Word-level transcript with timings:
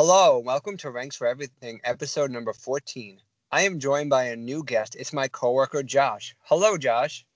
Hello, 0.00 0.38
welcome 0.38 0.76
to 0.76 0.92
Ranks 0.92 1.16
for 1.16 1.26
Everything, 1.26 1.80
episode 1.82 2.30
number 2.30 2.52
14. 2.52 3.20
I 3.50 3.62
am 3.62 3.80
joined 3.80 4.10
by 4.10 4.26
a 4.26 4.36
new 4.36 4.62
guest. 4.62 4.94
It's 4.94 5.12
my 5.12 5.26
coworker 5.26 5.82
Josh. 5.82 6.36
Hello, 6.42 6.78
Josh. 6.78 7.26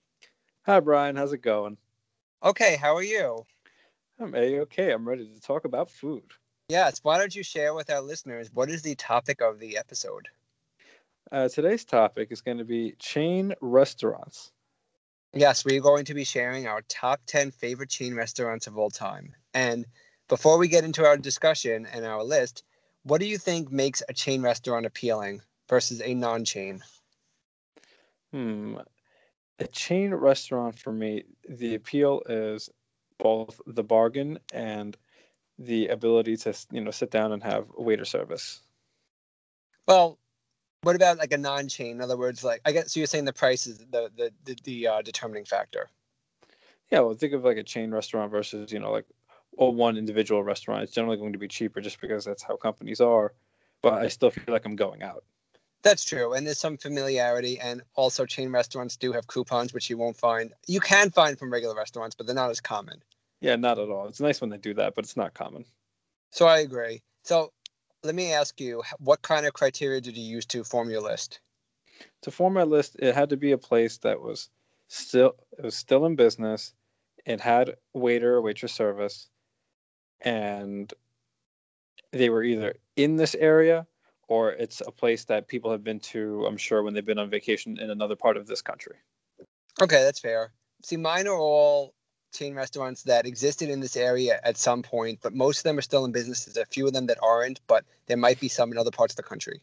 Hi, 0.67 0.79
Brian. 0.79 1.17
How's 1.17 1.33
it 1.33 1.43
going? 1.43 1.77
Okay, 2.41 2.77
how 2.77 2.95
are 2.95 3.03
you? 3.03 3.45
I'm 4.21 4.37
a 4.37 4.61
okay. 4.61 4.93
I'm 4.93 5.09
ready 5.09 5.27
to 5.27 5.41
talk 5.41 5.65
about 5.65 5.91
food. 5.91 6.23
Yes, 6.69 7.01
why 7.03 7.19
don't 7.19 7.35
you 7.35 7.43
share 7.43 7.75
with 7.75 7.91
our 7.91 8.01
listeners 8.01 8.49
what 8.55 8.71
is 8.71 8.83
the 8.83 8.95
topic 8.95 9.41
of 9.41 9.59
the 9.59 9.77
episode? 9.77 10.29
Uh, 11.33 11.49
today's 11.49 11.85
topic 11.85 12.29
is 12.31 12.43
going 12.43 12.59
to 12.59 12.65
be 12.65 12.95
chain 13.01 13.55
restaurants. 13.61 14.53
Yes, 15.35 15.65
we're 15.65 15.81
going 15.81 16.05
to 16.05 16.15
be 16.15 16.23
sharing 16.23 16.69
our 16.69 16.83
top 16.83 17.23
10 17.27 17.51
favorite 17.51 17.91
chain 17.91 18.15
restaurants 18.15 18.69
of 18.69 18.79
all 18.79 18.91
time. 18.91 19.35
And 19.53 19.85
before 20.29 20.59
we 20.59 20.69
get 20.69 20.85
into 20.85 21.05
our 21.05 21.17
discussion 21.17 21.87
and 21.93 22.05
our 22.05 22.23
list, 22.23 22.65
what 23.05 23.21
do 23.21 23.27
you 23.27 23.39
think 23.39 23.71
makes 23.71 24.03
a 24.09 24.13
chain 24.13 24.43
restaurant 24.43 24.87
appealing 24.87 25.41
versus 25.69 26.01
a 26.01 26.15
non 26.15 26.45
chain? 26.45 26.83
Hmm. 28.33 28.77
A 29.59 29.67
chain 29.67 30.15
restaurant 30.15 30.79
for 30.79 30.93
me, 30.93 31.25
the 31.49 31.75
appeal 31.75 32.23
is 32.29 32.71
both 33.19 33.61
the 33.67 33.85
bargain 33.85 34.39
and 34.53 34.97
the 35.59 35.89
ability 35.89 36.37
to 36.37 36.55
you 36.73 36.81
know 36.81 36.91
sit 36.91 37.11
down 37.11 37.33
and 37.33 37.43
have 37.43 37.67
waiter 37.77 38.05
service. 38.05 38.63
Well, 39.87 40.19
what 40.83 40.97
about 40.97 41.19
like 41.19 41.33
a 41.33 41.39
non-chain? 41.39 41.97
In 41.97 42.01
other 42.01 42.17
words, 42.17 42.43
like 42.43 42.61
I 42.65 42.73
guess 42.73 42.93
so 42.93 43.01
you're 43.01 43.07
saying 43.07 43.25
the 43.25 43.33
price 43.33 43.67
is 43.67 43.79
the 43.79 44.11
the 44.17 44.33
the, 44.45 44.57
the 44.65 44.89
uh, 44.89 45.03
determining 45.03 45.45
factor. 45.45 45.89
Yeah, 46.91 47.01
well, 47.01 47.15
think 47.15 47.33
of 47.33 47.45
like 47.45 47.57
a 47.57 47.63
chain 47.63 47.91
restaurant 47.91 48.31
versus 48.31 48.73
you 48.73 48.81
know 48.81 48.91
like 48.91 49.07
a 49.59 49.69
one 49.69 49.97
individual 49.97 50.43
restaurant. 50.43 50.83
It's 50.83 50.93
generally 50.93 51.17
going 51.17 51.33
to 51.33 51.39
be 51.39 51.49
cheaper 51.49 51.81
just 51.81 52.01
because 52.01 52.25
that's 52.25 52.43
how 52.43 52.57
companies 52.57 53.01
are. 53.01 53.33
But 53.83 53.95
I 53.95 54.09
still 54.09 54.31
feel 54.31 54.45
like 54.53 54.65
I'm 54.65 54.77
going 54.77 55.03
out. 55.03 55.25
That's 55.83 56.05
true, 56.05 56.35
and 56.35 56.47
there's 56.47 56.61
some 56.61 56.77
familiarity, 56.77 57.59
and 57.59 57.83
also 57.97 58.25
chain 58.25 58.51
restaurants 58.51 58.97
do 58.97 59.11
have 59.13 59.27
coupons, 59.27 59.75
which 59.75 59.91
you 59.91 59.99
won't 59.99 60.17
find. 60.17 60.53
You 60.69 60.79
can 60.79 61.11
find 61.11 61.37
from 61.37 61.53
regular 61.53 61.75
restaurants, 61.75 62.15
but 62.15 62.27
they're 62.27 62.37
not 62.37 62.51
as 62.51 62.61
common. 62.61 63.03
Yeah, 63.41 63.57
not 63.57 63.81
at 63.81 63.89
all. 63.89 64.07
It's 64.07 64.21
nice 64.21 64.41
when 64.41 64.51
they 64.51 64.59
do 64.59 64.75
that, 64.75 64.95
but 64.95 65.05
it's 65.05 65.17
not 65.17 65.35
common. 65.35 65.65
So 66.31 66.47
I 66.47 66.59
agree. 66.61 67.03
So 67.25 67.53
let 68.05 68.15
me 68.15 68.33
ask 68.33 68.61
you, 68.61 68.83
what 69.01 69.23
kind 69.23 69.45
of 69.45 69.55
criteria 69.55 70.01
did 70.01 70.17
you 70.17 70.23
use 70.23 70.47
to 70.47 70.63
form 70.63 70.89
your 70.89 71.01
list? 71.01 71.41
To 72.23 72.31
form 72.31 72.55
my 72.55 72.63
list, 72.63 72.97
it 73.01 73.15
had 73.15 73.31
to 73.31 73.37
be 73.37 73.51
a 73.51 73.59
place 73.59 73.99
that 73.99 74.21
was 74.21 74.49
still 74.87 75.35
it 75.59 75.65
was 75.65 75.77
still 75.77 76.07
in 76.07 76.15
business. 76.15 76.75
It 77.27 77.41
had 77.41 77.77
waiter 77.93 78.37
or 78.37 78.43
waitress 78.43 78.73
service, 78.73 79.29
and 80.23 80.93
they 82.11 82.31
were 82.31 82.43
either 82.43 82.75
in 82.97 83.17
this 83.17 83.35
area 83.35 83.87
or 84.29 84.53
it's 84.53 84.81
a 84.87 84.91
place 84.91 85.25
that 85.25 85.49
people 85.49 85.71
have 85.71 85.85
been 85.85 86.01
to. 86.01 86.47
I'm 86.47 86.57
sure 86.57 86.83
when 86.83 86.95
they've 86.95 87.05
been 87.05 87.19
on 87.19 87.31
vacation 87.31 87.79
in 87.79 87.91
another 87.91 88.17
part 88.17 88.37
of 88.37 88.47
this 88.47 88.63
country. 88.63 88.97
Okay, 89.81 90.03
that's 90.03 90.21
fair. 90.21 90.53
See, 90.83 90.97
mine 90.97 91.27
are 91.27 91.37
all 91.37 91.95
chain 92.33 92.55
restaurants 92.55 93.03
that 93.03 93.27
existed 93.27 93.69
in 93.69 93.81
this 93.81 93.97
area 93.97 94.41
at 94.43 94.57
some 94.57 94.83
point, 94.83 95.19
but 95.23 95.35
most 95.35 95.59
of 95.59 95.65
them 95.65 95.79
are 95.79 95.83
still 95.83 96.05
in 96.05 96.13
business. 96.13 96.45
There's 96.45 96.57
a 96.57 96.65
few 96.65 96.87
of 96.87 96.93
them 96.93 97.07
that 97.07 97.19
aren't, 97.23 97.61
but 97.67 97.85
there 98.07 98.17
might 98.17 98.41
be 98.41 98.49
some 98.49 98.73
in 98.73 98.79
other 98.79 98.91
parts 98.91 99.13
of 99.13 99.17
the 99.17 99.23
country. 99.23 99.61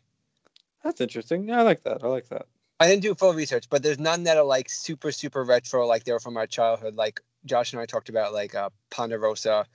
That's 0.83 1.01
interesting. 1.01 1.49
Yeah, 1.49 1.59
I 1.59 1.63
like 1.63 1.83
that. 1.83 2.03
I 2.03 2.07
like 2.07 2.29
that. 2.29 2.45
I 2.79 2.87
didn't 2.87 3.01
do 3.01 3.13
full 3.15 3.33
research, 3.33 3.69
but 3.69 3.83
there's 3.83 3.99
none 3.99 4.23
that 4.23 4.37
are 4.37 4.45
like 4.45 4.69
super, 4.69 5.11
super 5.11 5.43
retro, 5.43 5.85
like 5.85 6.05
they 6.05 6.13
were 6.13 6.19
from 6.19 6.37
our 6.37 6.47
childhood. 6.47 6.95
Like 6.95 7.19
Josh 7.45 7.73
and 7.73 7.81
I 7.81 7.85
talked 7.85 8.09
about, 8.09 8.33
like 8.33 8.55
uh, 8.55 8.69
Ponderosa. 8.89 9.65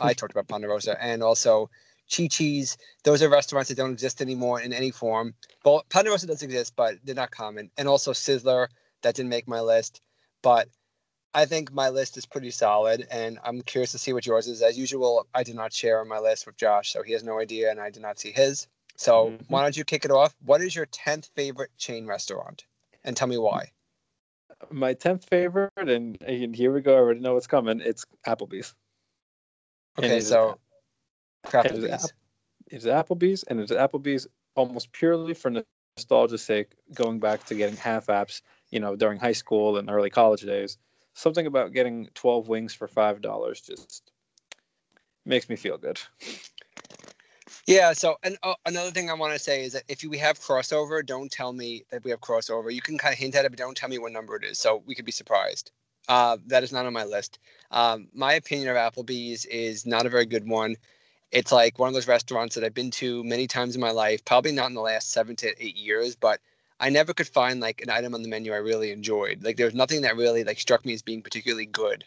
I 0.00 0.14
talked 0.14 0.32
about 0.32 0.48
Ponderosa, 0.48 0.96
and 1.02 1.22
also 1.22 1.70
Chi 2.14 2.28
Chi's. 2.28 2.76
Those 3.02 3.22
are 3.22 3.28
restaurants 3.28 3.68
that 3.68 3.76
don't 3.76 3.92
exist 3.92 4.20
anymore 4.20 4.60
in 4.60 4.72
any 4.72 4.90
form. 4.90 5.34
Well, 5.64 5.84
Ponderosa 5.88 6.26
does 6.26 6.42
exist, 6.42 6.74
but 6.76 6.96
they're 7.04 7.14
not 7.14 7.30
common. 7.30 7.70
And 7.78 7.88
also 7.88 8.12
Sizzler, 8.12 8.68
that 9.02 9.14
didn't 9.14 9.30
make 9.30 9.48
my 9.48 9.60
list, 9.60 10.00
but 10.42 10.68
I 11.34 11.46
think 11.46 11.72
my 11.72 11.88
list 11.88 12.16
is 12.16 12.26
pretty 12.26 12.52
solid, 12.52 13.06
and 13.10 13.38
I'm 13.44 13.60
curious 13.62 13.90
to 13.92 13.98
see 13.98 14.12
what 14.12 14.24
yours 14.24 14.46
is. 14.46 14.62
As 14.62 14.78
usual, 14.78 15.26
I 15.34 15.42
did 15.42 15.56
not 15.56 15.72
share 15.72 16.04
my 16.04 16.20
list 16.20 16.46
with 16.46 16.56
Josh, 16.56 16.92
so 16.92 17.02
he 17.02 17.12
has 17.12 17.24
no 17.24 17.40
idea, 17.40 17.70
and 17.70 17.80
I 17.80 17.90
did 17.90 18.02
not 18.02 18.20
see 18.20 18.30
his. 18.30 18.68
So 18.96 19.30
mm-hmm. 19.30 19.44
why 19.48 19.62
don't 19.62 19.76
you 19.76 19.84
kick 19.84 20.04
it 20.04 20.12
off? 20.12 20.36
What 20.44 20.60
is 20.60 20.76
your 20.76 20.86
tenth 20.86 21.28
favorite 21.34 21.70
chain 21.76 22.06
restaurant, 22.06 22.64
and 23.02 23.16
tell 23.16 23.26
me 23.26 23.38
why? 23.38 23.72
My 24.70 24.94
tenth 24.94 25.28
favorite, 25.28 25.72
and, 25.76 26.22
and 26.22 26.54
here 26.54 26.72
we 26.72 26.80
go. 26.80 26.94
I 26.94 26.98
already 26.98 27.20
know 27.20 27.34
what's 27.34 27.48
coming. 27.48 27.80
It's 27.80 28.04
Applebee's. 28.26 28.72
Okay, 29.98 30.20
so 30.20 30.58
Applebee's. 31.46 32.12
It's 32.68 32.86
Applebee's, 32.86 33.42
and 33.44 33.60
it's 33.60 33.72
Applebee's 33.72 34.26
almost 34.56 34.92
purely 34.92 35.34
for 35.34 35.52
nostalgia's 35.96 36.42
sake, 36.42 36.72
going 36.94 37.20
back 37.20 37.44
to 37.44 37.54
getting 37.54 37.76
half 37.76 38.06
apps, 38.06 38.42
you 38.70 38.80
know, 38.80 38.96
during 38.96 39.18
high 39.18 39.32
school 39.32 39.76
and 39.76 39.90
early 39.90 40.10
college 40.10 40.42
days 40.42 40.78
something 41.14 41.46
about 41.46 41.72
getting 41.72 42.08
12 42.14 42.48
wings 42.48 42.74
for 42.74 42.86
five 42.86 43.22
dollars 43.22 43.60
just 43.60 44.12
makes 45.24 45.48
me 45.48 45.56
feel 45.56 45.78
good. 45.78 45.98
Yeah 47.66 47.92
so 47.92 48.16
and 48.22 48.36
uh, 48.42 48.54
another 48.66 48.90
thing 48.90 49.08
i 49.08 49.14
want 49.14 49.32
to 49.32 49.38
say 49.38 49.64
is 49.64 49.72
that 49.72 49.84
if 49.88 50.02
we 50.04 50.18
have 50.18 50.38
crossover 50.38 51.04
don't 51.04 51.30
tell 51.30 51.52
me 51.52 51.84
that 51.90 52.04
we 52.04 52.10
have 52.10 52.20
crossover. 52.20 52.72
You 52.72 52.82
can 52.82 52.98
kind 52.98 53.12
of 53.12 53.18
hint 53.18 53.34
at 53.34 53.44
it 53.44 53.50
but 53.50 53.58
don't 53.58 53.76
tell 53.76 53.88
me 53.88 53.98
what 53.98 54.12
number 54.12 54.36
it 54.36 54.44
is 54.44 54.58
so 54.58 54.82
we 54.86 54.94
could 54.94 55.04
be 55.06 55.12
surprised 55.12 55.70
uh, 56.08 56.36
that 56.46 56.62
is 56.62 56.72
not 56.72 56.86
on 56.86 56.92
my 56.92 57.04
list 57.04 57.38
um, 57.70 58.08
my 58.14 58.34
opinion 58.34 58.68
of 58.68 58.76
applebee's 58.76 59.44
is 59.46 59.86
not 59.86 60.06
a 60.06 60.10
very 60.10 60.26
good 60.26 60.46
one 60.46 60.76
it's 61.30 61.50
like 61.50 61.78
one 61.78 61.88
of 61.88 61.94
those 61.94 62.08
restaurants 62.08 62.54
that 62.54 62.64
i've 62.64 62.74
been 62.74 62.90
to 62.90 63.24
many 63.24 63.46
times 63.46 63.74
in 63.74 63.80
my 63.80 63.90
life 63.90 64.24
probably 64.24 64.52
not 64.52 64.68
in 64.68 64.74
the 64.74 64.80
last 64.80 65.10
seven 65.10 65.34
to 65.36 65.48
eight 65.64 65.76
years 65.76 66.14
but 66.16 66.40
I 66.80 66.90
never 66.90 67.14
could 67.14 67.28
find 67.28 67.60
like 67.60 67.80
an 67.80 67.90
item 67.90 68.14
on 68.14 68.22
the 68.22 68.28
menu 68.28 68.52
I 68.52 68.56
really 68.56 68.90
enjoyed. 68.90 69.42
Like 69.42 69.56
there 69.56 69.66
was 69.66 69.74
nothing 69.74 70.02
that 70.02 70.16
really 70.16 70.44
like 70.44 70.58
struck 70.58 70.84
me 70.84 70.92
as 70.92 71.02
being 71.02 71.22
particularly 71.22 71.66
good. 71.66 72.04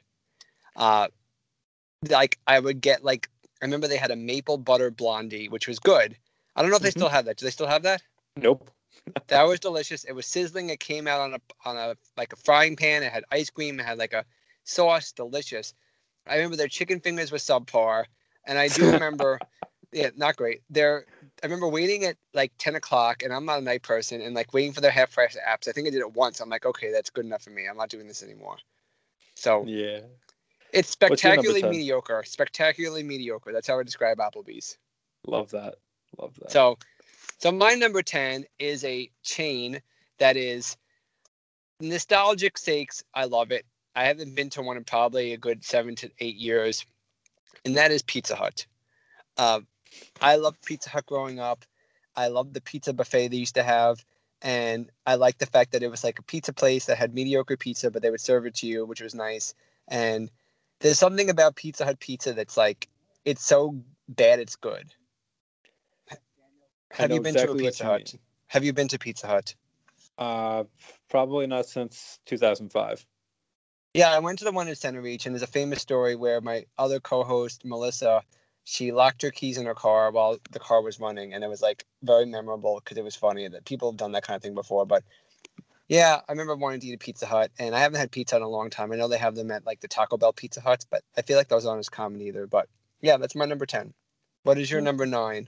Uh, 0.75 1.07
like 2.09 2.37
I 2.47 2.59
would 2.59 2.81
get 2.81 3.03
like 3.03 3.29
I 3.61 3.65
remember 3.65 3.87
they 3.87 3.97
had 3.97 4.11
a 4.11 4.15
maple 4.15 4.57
butter 4.57 4.91
blondie, 4.91 5.49
which 5.49 5.67
was 5.67 5.79
good. 5.79 6.15
I 6.55 6.61
don't 6.61 6.69
know 6.69 6.77
if 6.77 6.83
they 6.83 6.89
mm-hmm. 6.89 6.99
still 6.99 7.09
have 7.09 7.25
that. 7.25 7.37
Do 7.37 7.45
they 7.45 7.51
still 7.51 7.67
have 7.67 7.83
that? 7.83 8.01
Nope. 8.35 8.69
That 9.27 9.43
was 9.43 9.59
delicious. 9.59 10.03
It 10.03 10.13
was 10.13 10.25
sizzling. 10.25 10.69
It 10.69 10.79
came 10.79 11.07
out 11.07 11.21
on 11.21 11.33
a 11.33 11.39
on 11.65 11.77
a 11.77 11.95
like 12.15 12.33
a 12.33 12.35
frying 12.35 12.75
pan. 12.75 13.03
It 13.03 13.11
had 13.11 13.23
ice 13.31 13.49
cream. 13.49 13.79
It 13.79 13.85
had 13.85 13.97
like 13.97 14.13
a 14.13 14.25
sauce. 14.63 15.11
Delicious. 15.11 15.73
I 16.27 16.35
remember 16.35 16.57
their 16.57 16.67
chicken 16.67 16.99
fingers 16.99 17.31
were 17.31 17.37
subpar, 17.37 18.05
and 18.45 18.57
I 18.57 18.67
do 18.67 18.91
remember, 18.91 19.39
yeah, 19.93 20.09
not 20.15 20.35
great. 20.35 20.61
Their 20.69 21.05
I 21.41 21.45
remember 21.45 21.67
waiting 21.67 22.03
at 22.05 22.17
like 22.33 22.51
10 22.57 22.75
o'clock, 22.75 23.23
and 23.23 23.33
I'm 23.33 23.45
not 23.45 23.59
a 23.59 23.61
night 23.61 23.83
person, 23.83 24.21
and 24.21 24.35
like 24.35 24.53
waiting 24.53 24.73
for 24.73 24.81
their 24.81 24.91
half 24.91 25.13
price 25.13 25.37
apps. 25.47 25.67
I 25.67 25.71
think 25.71 25.87
I 25.87 25.91
did 25.91 25.99
it 25.99 26.13
once. 26.13 26.39
I'm 26.39 26.49
like, 26.49 26.65
okay, 26.65 26.91
that's 26.91 27.09
good 27.09 27.25
enough 27.25 27.43
for 27.43 27.51
me. 27.51 27.67
I'm 27.67 27.77
not 27.77 27.89
doing 27.89 28.07
this 28.07 28.23
anymore. 28.23 28.57
So 29.35 29.63
yeah, 29.65 29.99
it's 30.73 30.89
spectacularly 30.89 31.63
mediocre. 31.63 32.23
Spectacularly 32.25 33.03
mediocre. 33.03 33.53
That's 33.53 33.67
how 33.67 33.79
I 33.79 33.83
describe 33.83 34.17
Applebee's. 34.17 34.77
Love 35.25 35.51
that. 35.51 35.75
Love 36.19 36.33
that. 36.41 36.51
So, 36.51 36.77
so 37.37 37.51
my 37.51 37.73
number 37.73 38.01
10 38.01 38.45
is 38.59 38.83
a 38.83 39.09
chain 39.23 39.81
that 40.19 40.37
is 40.37 40.77
nostalgic 41.79 42.57
sakes. 42.57 43.03
I 43.13 43.25
love 43.25 43.51
it. 43.51 43.65
I 43.95 44.05
haven't 44.05 44.35
been 44.35 44.49
to 44.51 44.61
one 44.61 44.77
in 44.77 44.83
probably 44.83 45.33
a 45.33 45.37
good 45.37 45.63
seven 45.63 45.95
to 45.95 46.11
eight 46.19 46.35
years, 46.35 46.85
and 47.65 47.75
that 47.77 47.91
is 47.91 48.03
Pizza 48.03 48.35
Hut. 48.35 48.65
Uh, 49.37 49.61
I 50.21 50.35
loved 50.35 50.63
Pizza 50.63 50.89
Hut 50.89 51.05
growing 51.05 51.39
up. 51.39 51.65
I 52.15 52.27
loved 52.27 52.53
the 52.53 52.61
pizza 52.61 52.93
buffet 52.93 53.29
they 53.29 53.37
used 53.37 53.55
to 53.55 53.63
have. 53.63 54.03
And 54.41 54.91
I 55.05 55.15
liked 55.15 55.39
the 55.39 55.45
fact 55.45 55.71
that 55.71 55.83
it 55.83 55.89
was 55.89 56.03
like 56.03 56.19
a 56.19 56.23
pizza 56.23 56.53
place 56.53 56.85
that 56.85 56.97
had 56.97 57.13
mediocre 57.13 57.57
pizza, 57.57 57.89
but 57.89 58.01
they 58.01 58.09
would 58.09 58.21
serve 58.21 58.45
it 58.45 58.55
to 58.55 58.67
you, 58.67 58.85
which 58.85 59.01
was 59.01 59.15
nice. 59.15 59.53
And 59.87 60.29
there's 60.79 60.99
something 60.99 61.29
about 61.29 61.55
Pizza 61.55 61.85
Hut 61.85 61.99
pizza 61.99 62.33
that's 62.33 62.57
like, 62.57 62.87
it's 63.25 63.45
so 63.45 63.75
bad 64.09 64.39
it's 64.39 64.55
good. 64.55 64.93
Have 66.91 67.11
you 67.11 67.21
been 67.21 67.35
exactly 67.35 67.59
to 67.59 67.67
a 67.67 67.69
Pizza 67.69 67.83
Hut? 67.83 68.13
Mean. 68.13 68.21
Have 68.47 68.63
you 68.63 68.73
been 68.73 68.87
to 68.87 68.99
Pizza 68.99 69.27
Hut? 69.27 69.55
Uh, 70.17 70.63
probably 71.09 71.47
not 71.47 71.67
since 71.67 72.19
2005. 72.25 73.05
Yeah, 73.93 74.11
I 74.11 74.19
went 74.19 74.39
to 74.39 74.45
the 74.45 74.51
one 74.51 74.67
in 74.67 74.73
Centereach, 74.73 75.25
and 75.25 75.33
there's 75.33 75.43
a 75.43 75.47
famous 75.47 75.81
story 75.81 76.15
where 76.15 76.41
my 76.41 76.65
other 76.77 76.99
co-host 76.99 77.65
Melissa 77.65 78.23
she 78.69 78.91
locked 78.91 79.21
her 79.21 79.31
keys 79.31 79.57
in 79.57 79.65
her 79.65 79.73
car 79.73 80.11
while 80.11 80.37
the 80.51 80.59
car 80.59 80.81
was 80.81 80.99
running 80.99 81.33
and 81.33 81.41
it 81.41 81.47
was 81.47 81.61
like 81.61 81.85
very 82.03 82.25
memorable 82.25 82.81
because 82.83 82.97
it 82.97 83.03
was 83.03 83.15
funny 83.15 83.47
that 83.47 83.63
people 83.63 83.89
have 83.89 83.97
done 83.97 84.11
that 84.11 84.23
kind 84.23 84.35
of 84.35 84.43
thing 84.43 84.53
before 84.53 84.85
but 84.85 85.05
yeah 85.87 86.19
i 86.27 86.31
remember 86.33 86.53
wanting 86.53 86.81
to 86.81 86.87
eat 86.87 86.93
a 86.93 86.97
pizza 86.97 87.25
hut 87.25 87.49
and 87.59 87.73
i 87.73 87.79
haven't 87.79 87.97
had 87.97 88.11
pizza 88.11 88.35
in 88.35 88.41
a 88.41 88.47
long 88.47 88.69
time 88.69 88.91
i 88.91 88.97
know 88.97 89.07
they 89.07 89.17
have 89.17 89.35
them 89.35 89.51
at 89.51 89.65
like 89.65 89.79
the 89.79 89.87
taco 89.87 90.17
bell 90.17 90.33
pizza 90.33 90.59
huts 90.59 90.85
but 90.91 91.01
i 91.15 91.21
feel 91.21 91.37
like 91.37 91.47
those 91.47 91.65
aren't 91.65 91.79
as 91.79 91.87
common 91.87 92.19
either 92.19 92.45
but 92.45 92.67
yeah 92.99 93.15
that's 93.15 93.35
my 93.35 93.45
number 93.45 93.65
10 93.65 93.93
what 94.43 94.57
is 94.57 94.69
your 94.69 94.81
number 94.81 95.05
nine 95.05 95.47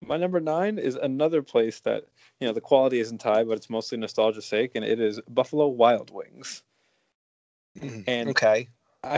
my 0.00 0.16
number 0.16 0.40
nine 0.40 0.78
is 0.78 0.94
another 0.94 1.42
place 1.42 1.80
that 1.80 2.04
you 2.40 2.46
know 2.46 2.52
the 2.52 2.60
quality 2.60 3.00
isn't 3.00 3.22
high 3.22 3.44
but 3.44 3.56
it's 3.56 3.70
mostly 3.70 3.98
nostalgia's 3.98 4.46
sake 4.46 4.72
and 4.74 4.84
it 4.84 5.00
is 5.00 5.20
buffalo 5.28 5.66
wild 5.66 6.10
wings 6.10 6.62
mm, 7.78 8.04
and 8.06 8.30
okay 8.30 8.68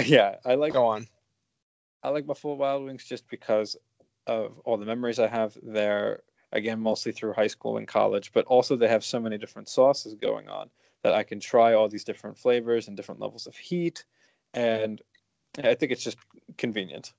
yeah 0.05 0.37
i 0.45 0.55
like 0.55 0.73
go 0.73 0.87
on 0.87 1.07
I 2.03 2.09
like 2.09 2.27
Buffalo 2.27 2.55
Wild 2.55 2.85
Wings 2.85 3.05
just 3.05 3.29
because 3.29 3.77
of 4.27 4.59
all 4.65 4.77
the 4.77 4.87
memories 4.87 5.19
I 5.19 5.27
have 5.27 5.57
there. 5.63 6.23
Again, 6.53 6.81
mostly 6.81 7.13
through 7.13 7.35
high 7.35 7.47
school 7.47 7.77
and 7.77 7.87
college, 7.87 8.33
but 8.33 8.45
also 8.47 8.75
they 8.75 8.89
have 8.89 9.05
so 9.05 9.21
many 9.21 9.39
different 9.39 9.69
sauces 9.69 10.15
going 10.15 10.49
on 10.49 10.69
that 11.05 11.15
I 11.15 11.23
can 11.23 11.39
try 11.39 11.75
all 11.75 11.89
these 11.89 12.03
different 12.03 12.37
flavors 12.37 12.89
and 12.89 12.97
different 12.97 13.21
levels 13.21 13.47
of 13.47 13.57
heat, 13.57 14.05
and 14.53 15.01
I 15.63 15.75
think 15.75 15.93
it's 15.93 16.03
just 16.03 16.19
convenient. 16.59 17.13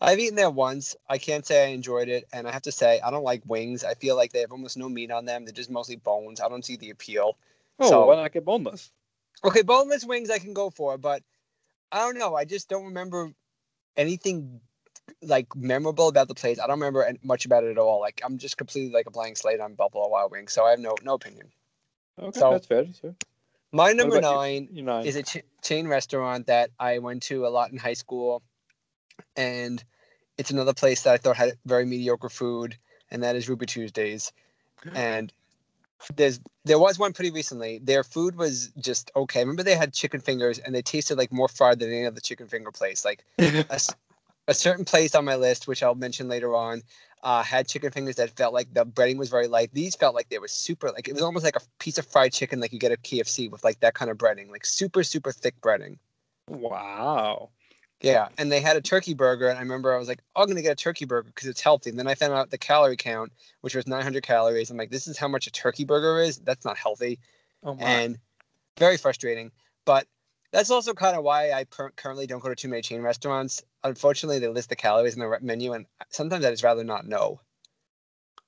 I've 0.00 0.18
eaten 0.20 0.36
there 0.36 0.50
once. 0.50 0.94
I 1.08 1.18
can't 1.18 1.44
say 1.44 1.64
I 1.64 1.68
enjoyed 1.68 2.08
it, 2.08 2.28
and 2.32 2.46
I 2.46 2.52
have 2.52 2.62
to 2.62 2.72
say 2.72 3.00
I 3.00 3.10
don't 3.10 3.24
like 3.24 3.42
wings. 3.46 3.82
I 3.84 3.94
feel 3.94 4.16
like 4.16 4.32
they 4.32 4.40
have 4.40 4.52
almost 4.52 4.76
no 4.76 4.88
meat 4.88 5.10
on 5.10 5.24
them. 5.24 5.44
They're 5.44 5.52
just 5.52 5.70
mostly 5.70 5.96
bones. 5.96 6.40
I 6.40 6.48
don't 6.48 6.64
see 6.64 6.76
the 6.76 6.90
appeal. 6.90 7.36
Oh, 7.80 7.90
So- 7.90 8.06
why 8.06 8.16
not 8.16 8.32
get 8.32 8.44
boneless? 8.44 8.90
Okay, 9.44 9.62
boneless 9.62 10.04
wings 10.04 10.30
I 10.30 10.38
can 10.38 10.52
go 10.52 10.68
for, 10.70 10.98
but 10.98 11.22
I 11.92 12.00
don't 12.00 12.18
know. 12.18 12.34
I 12.34 12.44
just 12.44 12.68
don't 12.68 12.86
remember 12.86 13.32
anything 13.96 14.60
like 15.22 15.54
memorable 15.56 16.08
about 16.08 16.28
the 16.28 16.34
place. 16.34 16.58
I 16.58 16.66
don't 16.66 16.78
remember 16.80 17.08
much 17.22 17.44
about 17.46 17.64
it 17.64 17.70
at 17.70 17.78
all. 17.78 18.00
Like 18.00 18.20
I'm 18.24 18.38
just 18.38 18.56
completely 18.56 18.92
like 18.92 19.06
a 19.06 19.10
blank 19.10 19.36
slate 19.36 19.60
on 19.60 19.74
Buffalo 19.74 20.08
Wild 20.08 20.32
Wings, 20.32 20.52
so 20.52 20.64
I 20.64 20.70
have 20.70 20.80
no 20.80 20.94
no 21.02 21.14
opinion. 21.14 21.50
Okay, 22.20 22.38
So- 22.38 22.50
that's 22.50 22.66
fair. 22.66 22.84
That's 22.84 22.98
fair. 22.98 23.14
My 23.70 23.92
number 23.92 24.16
about 24.16 24.50
you? 24.50 24.82
nine 24.82 25.06
is 25.06 25.14
a 25.16 25.22
ch- 25.22 25.44
chain 25.62 25.86
restaurant 25.88 26.46
that 26.46 26.70
I 26.80 26.98
went 27.00 27.22
to 27.24 27.46
a 27.46 27.48
lot 27.48 27.70
in 27.70 27.76
high 27.76 27.94
school, 27.94 28.42
and 29.36 29.82
it's 30.36 30.50
another 30.50 30.74
place 30.74 31.02
that 31.02 31.14
I 31.14 31.16
thought 31.16 31.36
had 31.36 31.58
very 31.66 31.84
mediocre 31.84 32.28
food, 32.28 32.76
and 33.10 33.22
that 33.22 33.36
is 33.36 33.48
Ruby 33.48 33.66
Tuesdays. 33.66 34.32
And 34.94 35.32
there's 36.14 36.40
there 36.64 36.78
was 36.78 36.98
one 36.98 37.12
pretty 37.12 37.30
recently. 37.30 37.80
Their 37.82 38.04
food 38.04 38.36
was 38.36 38.70
just 38.78 39.10
okay. 39.16 39.40
Remember 39.40 39.62
they 39.62 39.76
had 39.76 39.92
chicken 39.92 40.20
fingers, 40.20 40.58
and 40.58 40.74
they 40.74 40.82
tasted 40.82 41.18
like 41.18 41.32
more 41.32 41.48
fried 41.48 41.78
than 41.78 41.92
any 41.92 42.06
other 42.06 42.20
chicken 42.20 42.46
finger 42.48 42.70
place. 42.70 43.04
Like 43.04 43.24
a 44.48 44.54
certain 44.54 44.84
place 44.84 45.14
on 45.14 45.24
my 45.24 45.36
list, 45.36 45.68
which 45.68 45.82
I'll 45.82 45.94
mention 45.94 46.28
later 46.28 46.54
on, 46.54 46.82
uh, 47.22 47.42
had 47.42 47.68
chicken 47.68 47.90
fingers 47.90 48.16
that 48.16 48.36
felt 48.36 48.54
like 48.54 48.72
the 48.72 48.86
breading 48.86 49.18
was 49.18 49.28
very 49.28 49.46
light. 49.46 49.70
These 49.72 49.94
felt 49.94 50.14
like 50.14 50.28
they 50.30 50.38
were 50.38 50.48
super, 50.48 50.90
like 50.90 51.08
it 51.08 51.12
was 51.12 51.22
almost 51.22 51.44
like 51.44 51.56
a 51.56 51.60
piece 51.78 51.98
of 51.98 52.06
fried 52.06 52.32
chicken, 52.32 52.60
like 52.60 52.72
you 52.72 52.78
get 52.78 52.92
at 52.92 53.02
KFC 53.02 53.50
with 53.50 53.62
like 53.62 53.80
that 53.80 53.94
kind 53.94 54.10
of 54.10 54.16
breading, 54.16 54.50
like 54.50 54.64
super, 54.64 55.02
super 55.02 55.32
thick 55.32 55.60
breading. 55.60 55.98
wow. 56.48 57.50
Yeah, 58.00 58.28
and 58.38 58.50
they 58.52 58.60
had 58.60 58.76
a 58.76 58.80
turkey 58.80 59.14
burger, 59.14 59.48
and 59.48 59.58
I 59.58 59.62
remember 59.62 59.92
I 59.92 59.98
was 59.98 60.06
like, 60.06 60.20
"Oh, 60.36 60.42
"I'm 60.42 60.48
gonna 60.48 60.62
get 60.62 60.72
a 60.72 60.76
turkey 60.76 61.04
burger 61.04 61.30
because 61.34 61.48
it's 61.48 61.60
healthy." 61.60 61.90
And 61.90 61.98
then 61.98 62.06
I 62.06 62.14
found 62.14 62.32
out 62.32 62.50
the 62.50 62.58
calorie 62.58 62.96
count, 62.96 63.32
which 63.60 63.74
was 63.74 63.88
900 63.88 64.22
calories. 64.22 64.70
I'm 64.70 64.76
like, 64.76 64.90
"This 64.90 65.08
is 65.08 65.18
how 65.18 65.26
much 65.26 65.46
a 65.48 65.50
turkey 65.50 65.84
burger 65.84 66.20
is. 66.20 66.38
That's 66.38 66.64
not 66.64 66.76
healthy." 66.76 67.18
Oh 67.64 67.74
my. 67.74 67.82
and 67.82 68.18
very 68.76 68.96
frustrating. 68.96 69.50
But 69.84 70.06
that's 70.52 70.70
also 70.70 70.94
kind 70.94 71.16
of 71.16 71.24
why 71.24 71.52
I 71.52 71.64
per- 71.64 71.90
currently 71.90 72.26
don't 72.26 72.40
go 72.40 72.48
to 72.48 72.54
too 72.54 72.68
many 72.68 72.82
chain 72.82 73.02
restaurants. 73.02 73.62
Unfortunately, 73.84 74.38
they 74.38 74.48
list 74.48 74.68
the 74.68 74.76
calories 74.76 75.14
in 75.14 75.20
the 75.20 75.28
re- 75.28 75.38
menu, 75.40 75.72
and 75.72 75.86
sometimes 76.10 76.44
I 76.44 76.50
just 76.50 76.62
rather 76.62 76.84
not 76.84 77.06
know. 77.06 77.40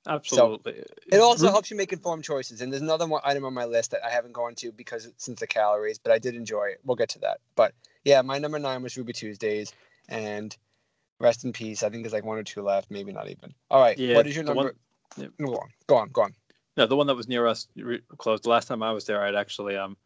Absolutely. 0.07 0.83
It 1.13 1.21
also 1.21 1.51
helps 1.51 1.71
you 1.71 1.77
make 1.77 1.93
informed 1.93 2.25
choices. 2.25 2.61
And 2.61 2.73
there's 2.73 2.83
another 2.83 3.07
one 3.07 3.21
item 3.25 3.45
on 3.45 3.53
my 3.53 3.67
list 3.67 3.91
that 3.91 4.05
I 4.05 4.11
haven't 4.11 4.33
gone 4.33 4.55
to 4.57 4.73
because 4.73 5.13
since 5.19 5.41
the 5.41 5.47
calories, 5.47 5.99
but 5.99 6.13
I 6.13 6.19
did 6.19 6.35
enjoy 6.35 6.69
it. 6.69 6.81
We'll 6.85 6.97
get 6.97 7.11
to 7.11 7.19
that. 7.21 7.41
But 7.55 7.75
yeah, 8.05 8.23
my 8.23 8.39
number 8.39 8.59
nine 8.59 8.83
was 8.83 8.97
Ruby 8.97 9.13
Tuesdays, 9.13 9.73
and 10.09 10.57
rest 11.19 11.45
in 11.45 11.53
peace. 11.53 11.83
I 11.83 11.91
think 11.91 12.03
there's 12.03 12.13
like 12.13 12.25
one 12.25 12.39
or 12.39 12.43
two 12.43 12.63
left, 12.63 12.91
maybe 12.91 13.13
not 13.13 13.29
even. 13.29 13.55
All 13.71 13.81
right, 13.81 13.99
Yeah, 13.99 14.17
what 14.17 14.27
is 14.27 14.35
your 14.35 14.45
number? 14.45 14.63
one- 14.65 14.75
Yep. 15.17 15.33
Go 15.39 15.55
on, 15.57 15.69
go 15.89 15.97
on, 15.97 16.09
go 16.11 16.23
on. 16.23 16.35
No, 16.77 16.87
the 16.87 16.95
one 16.97 17.09
that 17.09 17.17
was 17.17 17.27
near 17.27 17.47
us 17.49 17.67
re- 17.77 18.01
closed. 18.19 18.45
The 18.45 18.49
last 18.49 18.69
time 18.69 18.81
I 18.83 18.93
was 18.93 19.05
there, 19.07 19.23
I'd 19.25 19.35
actually 19.35 19.77
um, 19.77 19.97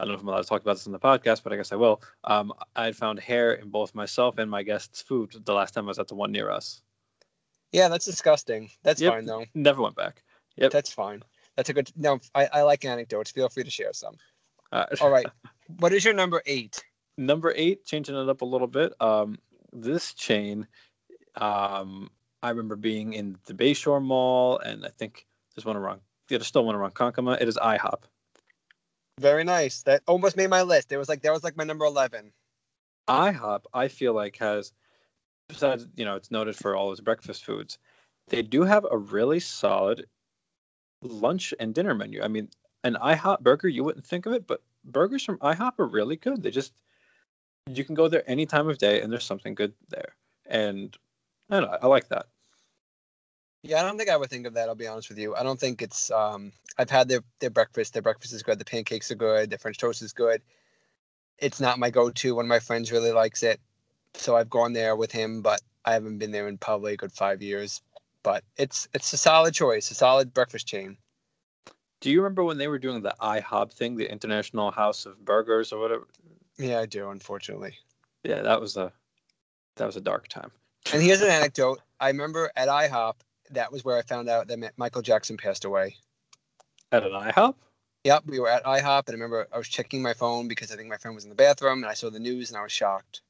I 0.00 0.04
don't 0.04 0.12
know 0.12 0.16
if 0.16 0.22
I'm 0.22 0.28
allowed 0.28 0.42
to 0.42 0.48
talk 0.48 0.62
about 0.62 0.74
this 0.76 0.86
in 0.86 0.92
the 0.92 0.98
podcast, 0.98 1.42
but 1.42 1.52
I 1.52 1.56
guess 1.56 1.72
I 1.72 1.76
will. 1.76 2.00
Um, 2.24 2.52
I 2.74 2.86
had 2.86 2.96
found 2.96 3.18
hair 3.20 3.52
in 3.52 3.68
both 3.68 3.94
myself 3.94 4.38
and 4.38 4.50
my 4.50 4.62
guests' 4.62 5.02
food 5.02 5.34
the 5.44 5.52
last 5.52 5.74
time 5.74 5.84
I 5.84 5.88
was 5.88 5.98
at 5.98 6.08
the 6.08 6.14
one 6.14 6.32
near 6.32 6.50
us. 6.50 6.80
Yeah, 7.72 7.88
that's 7.88 8.06
disgusting. 8.06 8.70
That's 8.82 9.00
Yep. 9.00 9.12
fine 9.12 9.26
though. 9.26 9.44
Never 9.54 9.82
went 9.82 9.94
back. 9.94 10.22
Yep. 10.56 10.72
That's 10.72 10.90
fine. 10.92 11.22
That's 11.54 11.68
a 11.68 11.74
good. 11.74 11.90
No, 11.96 12.18
I, 12.34 12.48
I 12.52 12.62
like 12.62 12.84
anecdotes. 12.86 13.30
Feel 13.30 13.50
free 13.50 13.64
to 13.64 13.70
share 13.70 13.92
some. 13.92 14.16
Uh, 14.72 14.86
All 15.02 15.10
right. 15.10 15.26
what 15.80 15.92
is 15.92 16.02
your 16.04 16.14
number 16.14 16.42
eight? 16.46 16.82
Number 17.18 17.52
eight, 17.56 17.84
changing 17.84 18.14
it 18.14 18.28
up 18.28 18.42
a 18.42 18.44
little 18.44 18.66
bit. 18.66 18.92
Um, 19.00 19.38
this 19.72 20.12
chain, 20.14 20.66
um, 21.36 22.10
I 22.42 22.50
remember 22.50 22.76
being 22.76 23.14
in 23.14 23.38
the 23.46 23.54
Bayshore 23.54 24.02
Mall, 24.02 24.58
and 24.58 24.84
I 24.84 24.90
think 24.90 25.26
there's 25.54 25.64
one 25.64 25.76
around. 25.76 26.00
Yeah, 26.28 26.38
there's 26.38 26.46
still 26.46 26.64
one 26.64 26.74
around 26.74 26.94
Ronkonkoma. 26.94 27.40
It 27.40 27.48
is 27.48 27.56
IHOP. 27.56 28.02
Very 29.18 29.44
nice. 29.44 29.82
That 29.82 30.02
almost 30.06 30.36
made 30.36 30.50
my 30.50 30.62
list. 30.62 30.92
It 30.92 30.98
was 30.98 31.08
like 31.08 31.22
that 31.22 31.32
was 31.32 31.44
like 31.44 31.56
my 31.56 31.64
number 31.64 31.84
eleven. 31.84 32.32
IHOP, 33.08 33.62
I 33.72 33.88
feel 33.88 34.12
like 34.12 34.36
has, 34.38 34.72
besides 35.48 35.86
you 35.96 36.04
know, 36.04 36.16
it's 36.16 36.30
noted 36.30 36.56
for 36.56 36.76
all 36.76 36.92
its 36.92 37.00
breakfast 37.00 37.44
foods. 37.44 37.78
They 38.28 38.42
do 38.42 38.62
have 38.64 38.84
a 38.90 38.98
really 38.98 39.40
solid 39.40 40.06
lunch 41.02 41.54
and 41.60 41.74
dinner 41.74 41.94
menu. 41.94 42.22
I 42.22 42.28
mean, 42.28 42.48
an 42.84 42.96
IHOP 43.00 43.40
burger, 43.40 43.68
you 43.68 43.84
wouldn't 43.84 44.06
think 44.06 44.26
of 44.26 44.32
it, 44.32 44.46
but 44.46 44.62
burgers 44.84 45.24
from 45.24 45.38
IHOP 45.38 45.78
are 45.78 45.86
really 45.86 46.16
good. 46.16 46.42
They 46.42 46.50
just 46.50 46.72
you 47.66 47.84
can 47.84 47.94
go 47.94 48.08
there 48.08 48.22
any 48.26 48.46
time 48.46 48.68
of 48.68 48.78
day, 48.78 49.00
and 49.00 49.12
there's 49.12 49.24
something 49.24 49.54
good 49.54 49.72
there. 49.88 50.14
And 50.46 50.96
I 51.50 51.60
don't 51.60 51.70
know, 51.70 51.78
I 51.82 51.86
like 51.86 52.08
that. 52.08 52.26
Yeah, 53.62 53.80
I 53.80 53.82
don't 53.82 53.98
think 53.98 54.10
I 54.10 54.16
would 54.16 54.30
think 54.30 54.46
of 54.46 54.54
that. 54.54 54.68
I'll 54.68 54.76
be 54.76 54.86
honest 54.86 55.08
with 55.08 55.18
you. 55.18 55.34
I 55.34 55.42
don't 55.42 55.58
think 55.58 55.82
it's. 55.82 56.10
Um, 56.10 56.52
I've 56.78 56.90
had 56.90 57.08
their 57.08 57.22
their 57.40 57.50
breakfast. 57.50 57.94
Their 57.94 58.02
breakfast 58.02 58.32
is 58.32 58.42
good. 58.42 58.60
The 58.60 58.64
pancakes 58.64 59.10
are 59.10 59.16
good. 59.16 59.50
The 59.50 59.58
French 59.58 59.78
toast 59.78 60.02
is 60.02 60.12
good. 60.12 60.40
It's 61.38 61.60
not 61.60 61.78
my 61.78 61.90
go-to. 61.90 62.36
One 62.36 62.44
of 62.44 62.48
my 62.48 62.60
friends 62.60 62.92
really 62.92 63.12
likes 63.12 63.42
it, 63.42 63.60
so 64.14 64.36
I've 64.36 64.48
gone 64.48 64.72
there 64.72 64.94
with 64.94 65.10
him. 65.10 65.42
But 65.42 65.60
I 65.84 65.94
haven't 65.94 66.18
been 66.18 66.30
there 66.30 66.46
in 66.46 66.58
probably 66.58 66.92
a 66.92 66.96
good 66.96 67.12
five 67.12 67.42
years. 67.42 67.82
But 68.22 68.44
it's 68.56 68.88
it's 68.94 69.12
a 69.12 69.16
solid 69.16 69.52
choice, 69.52 69.90
a 69.90 69.94
solid 69.94 70.32
breakfast 70.32 70.68
chain. 70.68 70.96
Do 72.00 72.10
you 72.10 72.22
remember 72.22 72.44
when 72.44 72.58
they 72.58 72.68
were 72.68 72.78
doing 72.78 73.02
the 73.02 73.14
IHOP 73.20 73.72
thing, 73.72 73.96
the 73.96 74.10
International 74.10 74.70
House 74.70 75.06
of 75.06 75.24
Burgers 75.24 75.72
or 75.72 75.80
whatever? 75.80 76.06
Yeah, 76.58 76.80
I 76.80 76.86
do. 76.86 77.10
Unfortunately. 77.10 77.74
Yeah, 78.24 78.42
that 78.42 78.60
was 78.60 78.76
a 78.76 78.92
that 79.76 79.86
was 79.86 79.96
a 79.96 80.00
dark 80.00 80.28
time. 80.28 80.50
And 80.92 81.02
here's 81.02 81.20
an 81.20 81.30
anecdote. 81.30 81.80
I 82.00 82.08
remember 82.08 82.50
at 82.56 82.68
IHOP, 82.68 83.14
that 83.50 83.72
was 83.72 83.84
where 83.84 83.96
I 83.96 84.02
found 84.02 84.28
out 84.28 84.48
that 84.48 84.72
Michael 84.76 85.02
Jackson 85.02 85.36
passed 85.36 85.64
away. 85.64 85.96
At 86.92 87.04
an 87.04 87.12
IHOP? 87.12 87.54
Yep, 88.04 88.24
we 88.26 88.38
were 88.38 88.48
at 88.48 88.64
IHOP, 88.64 89.08
and 89.08 89.10
I 89.10 89.12
remember 89.12 89.48
I 89.52 89.58
was 89.58 89.68
checking 89.68 90.00
my 90.00 90.14
phone 90.14 90.46
because 90.46 90.70
I 90.70 90.76
think 90.76 90.88
my 90.88 90.96
friend 90.96 91.14
was 91.14 91.24
in 91.24 91.30
the 91.30 91.36
bathroom, 91.36 91.82
and 91.82 91.90
I 91.90 91.94
saw 91.94 92.08
the 92.08 92.20
news, 92.20 92.50
and 92.50 92.58
I 92.58 92.62
was 92.62 92.70
shocked. 92.70 93.22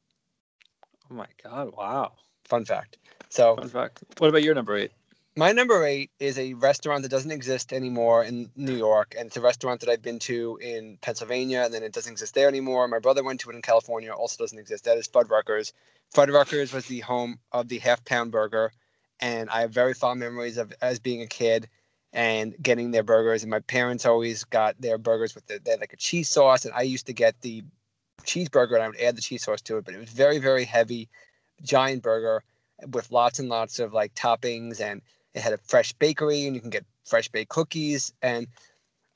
Oh 1.10 1.14
my 1.14 1.26
god! 1.42 1.72
Wow. 1.74 2.12
Fun 2.44 2.64
fact. 2.64 2.98
So 3.30 3.56
Fun 3.56 3.68
fact. 3.68 4.04
What 4.18 4.28
about 4.28 4.42
your 4.42 4.54
number 4.54 4.76
eight? 4.76 4.92
My 5.36 5.52
number 5.52 5.84
eight 5.84 6.10
is 6.18 6.38
a 6.38 6.54
restaurant 6.54 7.02
that 7.02 7.10
doesn't 7.10 7.30
exist 7.30 7.74
anymore 7.74 8.24
in 8.24 8.50
New 8.56 8.74
York, 8.74 9.14
and 9.18 9.26
it's 9.26 9.36
a 9.36 9.40
restaurant 9.42 9.80
that 9.80 9.90
I've 9.90 10.00
been 10.00 10.18
to 10.20 10.58
in 10.62 10.96
Pennsylvania, 11.02 11.62
and 11.62 11.74
then 11.74 11.82
it 11.82 11.92
doesn't 11.92 12.12
exist 12.12 12.34
there 12.34 12.48
anymore. 12.48 12.88
My 12.88 13.00
brother 13.00 13.22
went 13.22 13.40
to 13.40 13.50
it 13.50 13.54
in 13.54 13.60
California, 13.60 14.10
also 14.12 14.42
doesn't 14.42 14.58
exist. 14.58 14.84
That 14.84 14.96
is 14.96 15.06
Fuddruckers. 15.06 15.72
Fuddruckers 16.14 16.72
was 16.72 16.86
the 16.86 17.00
home 17.00 17.38
of 17.52 17.68
the 17.68 17.78
half 17.78 18.02
pound 18.06 18.32
burger, 18.32 18.72
and 19.20 19.50
I 19.50 19.60
have 19.60 19.72
very 19.72 19.92
fond 19.92 20.20
memories 20.20 20.56
of 20.56 20.72
as 20.80 20.98
being 20.98 21.20
a 21.20 21.26
kid 21.26 21.68
and 22.14 22.54
getting 22.62 22.90
their 22.90 23.02
burgers. 23.02 23.42
And 23.42 23.50
my 23.50 23.60
parents 23.60 24.06
always 24.06 24.44
got 24.44 24.80
their 24.80 24.96
burgers 24.96 25.34
with 25.34 25.46
the, 25.48 25.60
they 25.62 25.72
had 25.72 25.80
like 25.80 25.92
a 25.92 25.98
cheese 25.98 26.30
sauce, 26.30 26.64
and 26.64 26.72
I 26.74 26.82
used 26.82 27.06
to 27.08 27.12
get 27.12 27.38
the 27.42 27.62
cheeseburger 28.22 28.74
and 28.74 28.82
I 28.82 28.88
would 28.88 29.00
add 29.00 29.16
the 29.16 29.22
cheese 29.22 29.44
sauce 29.44 29.60
to 29.62 29.76
it, 29.76 29.84
but 29.84 29.94
it 29.94 30.00
was 30.00 30.08
very 30.08 30.38
very 30.38 30.64
heavy, 30.64 31.10
giant 31.62 32.02
burger 32.02 32.42
with 32.90 33.10
lots 33.12 33.38
and 33.38 33.48
lots 33.50 33.78
of 33.78 33.92
like 33.92 34.14
toppings 34.14 34.80
and 34.80 35.02
it 35.36 35.42
had 35.42 35.52
a 35.52 35.58
fresh 35.58 35.92
bakery 35.92 36.46
and 36.46 36.54
you 36.56 36.60
can 36.60 36.70
get 36.70 36.84
fresh 37.04 37.28
baked 37.28 37.50
cookies 37.50 38.12
and 38.22 38.48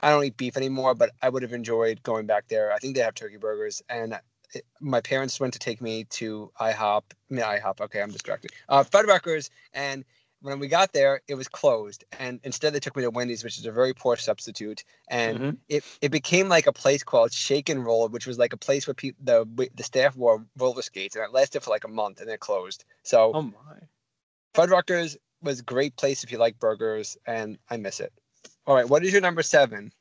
i 0.00 0.11
don't 0.11 0.23
eat 0.25 0.37
beef 0.37 0.57
anymore 0.57 0.95
but 0.95 1.11
i 1.23 1.29
would 1.29 1.43
have 1.43 1.53
enjoyed 1.53 2.00
going 2.03 2.27
back 2.27 2.47
there 2.49 2.73
i 2.73 2.79
think 2.79 2.95
they 2.95 3.03
have 3.03 3.15
turkey 3.15 3.39
burgers 3.39 3.83
and 3.89 4.19
it, 4.55 4.65
my 4.81 5.00
parents 5.00 5.41
went 5.41 5.53
to 5.53 5.59
take 5.59 5.81
me 5.81 6.05
to 6.05 6.53
ihop 6.61 7.03
I 7.31 7.35
mean, 7.35 7.43
ihop 7.45 7.81
okay 7.81 8.00
i'm 8.03 8.11
distracted 8.11 8.53
uh 8.69 8.85
fuddruckers 8.85 9.50
and 9.73 10.05
when 10.43 10.59
we 10.59 10.69
got 10.69 10.93
there 10.93 11.21
it 11.29 11.35
was 11.35 11.49
closed 11.49 12.05
and 12.19 12.41
instead 12.45 12.73
they 12.73 12.81
took 12.81 12.97
me 12.97 13.03
to 13.03 13.11
wendy's 13.11 13.43
which 13.43 13.59
is 13.59 13.67
a 13.67 13.73
very 13.73 13.93
poor 13.95 14.17
substitute 14.17 14.85
and 15.09 15.39
Mhm. 15.39 15.57
it, 15.69 15.85
it 16.00 16.11
became 16.11 16.49
like 16.49 16.67
a 16.67 16.73
place 16.73 17.03
called 17.03 17.33
shake 17.33 17.69
and 17.69 17.85
roll 17.85 18.09
which 18.09 18.27
was 18.27 18.39
like 18.39 18.53
a 18.53 18.57
place 18.57 18.87
where 18.87 18.95
people 18.95 19.21
the 19.25 19.69
the 19.75 19.83
staff 19.83 20.17
wore 20.17 20.45
roller 20.57 20.83
skates 20.83 21.17
and 21.17 21.25
it 21.25 21.33
lasted 21.33 21.62
for 21.62 21.71
like 21.71 21.85
a 21.85 21.89
month 21.89 22.21
and 22.21 22.29
then 22.29 22.35
it 22.35 22.41
closed 22.41 22.85
so 23.03 23.33
Oh 23.35 23.43
my. 23.43 23.79
Fuddruckers 24.55 25.17
was 25.43 25.61
a 25.61 25.65
great 25.65 25.97
place 25.97 26.25
if 26.25 26.33
you 26.33 26.39
like 26.39 26.59
burgers, 26.59 27.17
and 27.27 27.59
I 27.71 27.77
miss 27.77 28.01
it. 28.01 28.13
All 28.67 28.75
right, 28.75 28.89
what 28.89 29.05
is 29.05 29.13
your 29.13 29.21
number 29.21 29.43
seven? 29.43 29.93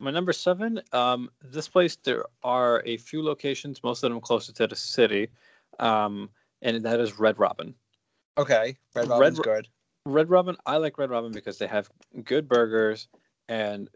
My 0.00 0.10
number 0.10 0.32
seven. 0.32 0.80
Um, 0.92 1.30
this 1.42 1.68
place 1.68 1.96
there 1.96 2.24
are 2.42 2.82
a 2.86 2.96
few 2.96 3.22
locations, 3.22 3.82
most 3.82 4.02
of 4.02 4.10
them 4.10 4.20
closer 4.20 4.52
to 4.52 4.66
the 4.66 4.76
city, 4.76 5.28
um, 5.78 6.30
and 6.62 6.84
that 6.84 7.00
is 7.00 7.18
Red 7.18 7.38
Robin. 7.38 7.74
Okay, 8.36 8.76
Red 8.94 9.08
Red 9.08 9.08
Robin's 9.08 9.38
Ro- 9.38 9.44
good. 9.44 9.68
Red 10.06 10.30
Robin, 10.30 10.56
I 10.66 10.76
like 10.76 10.98
Red 10.98 11.10
Robin 11.10 11.32
because 11.32 11.58
they 11.58 11.66
have 11.66 11.90
good 12.24 12.48
burgers, 12.48 13.08
and 13.48 13.88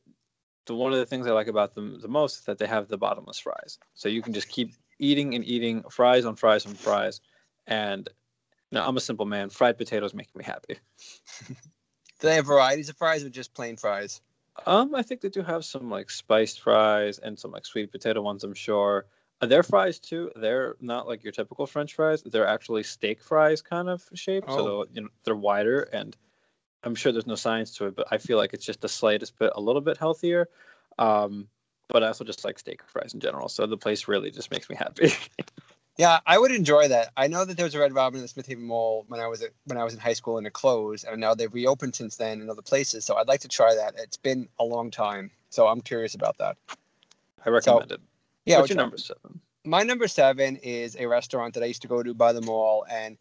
the 0.66 0.74
one 0.74 0.92
of 0.92 0.98
the 0.98 1.06
things 1.06 1.26
I 1.26 1.30
like 1.32 1.48
about 1.48 1.74
them 1.74 2.00
the 2.00 2.08
most 2.08 2.40
is 2.40 2.44
that 2.44 2.58
they 2.58 2.66
have 2.66 2.88
the 2.88 2.98
bottomless 2.98 3.38
fries. 3.38 3.78
So 3.94 4.08
you 4.08 4.22
can 4.22 4.32
just 4.32 4.48
keep 4.48 4.74
eating 4.98 5.34
and 5.34 5.44
eating 5.44 5.82
fries 5.90 6.24
on 6.24 6.36
fries 6.36 6.66
on 6.66 6.74
fries, 6.74 7.20
and 7.66 8.08
No, 8.72 8.84
I'm 8.84 8.96
a 8.96 9.00
simple 9.00 9.26
man. 9.26 9.50
Fried 9.50 9.78
potatoes 9.78 10.14
make 10.14 10.34
me 10.34 10.42
happy. 10.42 10.78
Do 11.48 12.28
they 12.28 12.36
have 12.36 12.46
varieties 12.46 12.88
of 12.88 12.96
fries 12.96 13.22
or 13.22 13.28
just 13.28 13.52
plain 13.54 13.76
fries? 13.76 14.20
Um, 14.66 14.94
I 14.94 15.02
think 15.02 15.20
they 15.20 15.28
do 15.28 15.42
have 15.42 15.64
some 15.64 15.90
like 15.90 16.10
spiced 16.10 16.60
fries 16.60 17.18
and 17.18 17.38
some 17.38 17.50
like 17.50 17.66
sweet 17.66 17.90
potato 17.90 18.20
ones. 18.22 18.44
I'm 18.44 18.54
sure. 18.54 19.06
Uh, 19.40 19.46
their 19.46 19.62
fries 19.62 19.98
too. 19.98 20.30
They're 20.36 20.76
not 20.80 21.08
like 21.08 21.24
your 21.24 21.32
typical 21.32 21.66
French 21.66 21.94
fries. 21.94 22.22
They're 22.22 22.46
actually 22.46 22.82
steak 22.84 23.22
fries 23.22 23.60
kind 23.60 23.88
of 23.88 24.08
shape. 24.14 24.44
Oh. 24.46 24.56
So 24.56 24.86
you 24.92 25.02
know 25.02 25.08
they're 25.24 25.34
wider, 25.34 25.82
and 25.92 26.16
I'm 26.84 26.94
sure 26.94 27.12
there's 27.12 27.26
no 27.26 27.34
science 27.34 27.74
to 27.76 27.86
it, 27.86 27.96
but 27.96 28.06
I 28.10 28.18
feel 28.18 28.38
like 28.38 28.54
it's 28.54 28.64
just 28.64 28.82
the 28.82 28.88
slightest 28.88 29.38
bit, 29.38 29.52
a 29.54 29.60
little 29.60 29.82
bit 29.82 29.96
healthier. 29.96 30.48
Um, 30.98 31.48
but 31.88 32.04
I 32.04 32.08
also 32.08 32.24
just 32.24 32.44
like 32.44 32.58
steak 32.58 32.82
fries 32.86 33.14
in 33.14 33.20
general. 33.20 33.48
So 33.48 33.66
the 33.66 33.76
place 33.76 34.06
really 34.06 34.30
just 34.30 34.50
makes 34.50 34.70
me 34.70 34.76
happy. 34.76 35.12
Yeah, 36.02 36.18
I 36.26 36.36
would 36.36 36.50
enjoy 36.50 36.88
that. 36.88 37.12
I 37.16 37.28
know 37.28 37.44
that 37.44 37.56
there 37.56 37.64
was 37.64 37.76
a 37.76 37.78
Red 37.78 37.94
Robin 37.94 38.16
in 38.16 38.22
the 38.22 38.28
Smith 38.28 38.46
Haven 38.48 38.64
Mall 38.64 39.04
when 39.06 39.20
I 39.20 39.28
was 39.28 39.40
at, 39.40 39.50
when 39.66 39.78
I 39.78 39.84
was 39.84 39.94
in 39.94 40.00
high 40.00 40.14
school 40.14 40.36
and 40.36 40.44
it 40.44 40.52
closed, 40.52 41.06
and 41.06 41.20
now 41.20 41.32
they've 41.32 41.54
reopened 41.54 41.94
since 41.94 42.16
then 42.16 42.40
in 42.40 42.50
other 42.50 42.60
places. 42.60 43.04
So 43.04 43.14
I'd 43.14 43.28
like 43.28 43.38
to 43.42 43.48
try 43.48 43.72
that. 43.76 43.94
It's 43.96 44.16
been 44.16 44.48
a 44.58 44.64
long 44.64 44.90
time, 44.90 45.30
so 45.50 45.68
I'm 45.68 45.80
curious 45.80 46.16
about 46.16 46.38
that. 46.38 46.56
I 47.46 47.50
recommend 47.50 47.92
it. 47.92 48.00
Yeah, 48.46 48.58
What's 48.58 48.70
your 48.70 48.78
number 48.78 48.98
seven? 48.98 49.38
my 49.64 49.84
number 49.84 50.08
seven 50.08 50.56
is 50.56 50.96
a 50.96 51.06
restaurant 51.06 51.54
that 51.54 51.62
I 51.62 51.66
used 51.66 51.82
to 51.82 51.88
go 51.88 52.02
to 52.02 52.14
by 52.14 52.32
the 52.32 52.42
mall, 52.42 52.84
and 52.90 53.16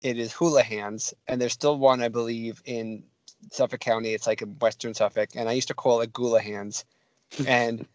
it 0.00 0.18
is 0.18 0.32
Houlihan's. 0.32 1.12
And 1.28 1.38
there's 1.38 1.52
still 1.52 1.76
one, 1.76 2.00
I 2.00 2.08
believe, 2.08 2.62
in 2.64 3.02
Suffolk 3.50 3.80
County. 3.80 4.14
It's 4.14 4.26
like 4.26 4.40
in 4.40 4.56
Western 4.58 4.94
Suffolk, 4.94 5.28
and 5.34 5.50
I 5.50 5.52
used 5.52 5.68
to 5.68 5.74
call 5.74 6.00
it 6.00 6.14
Gula 6.14 6.40
Hands. 6.40 6.82
And 7.46 7.86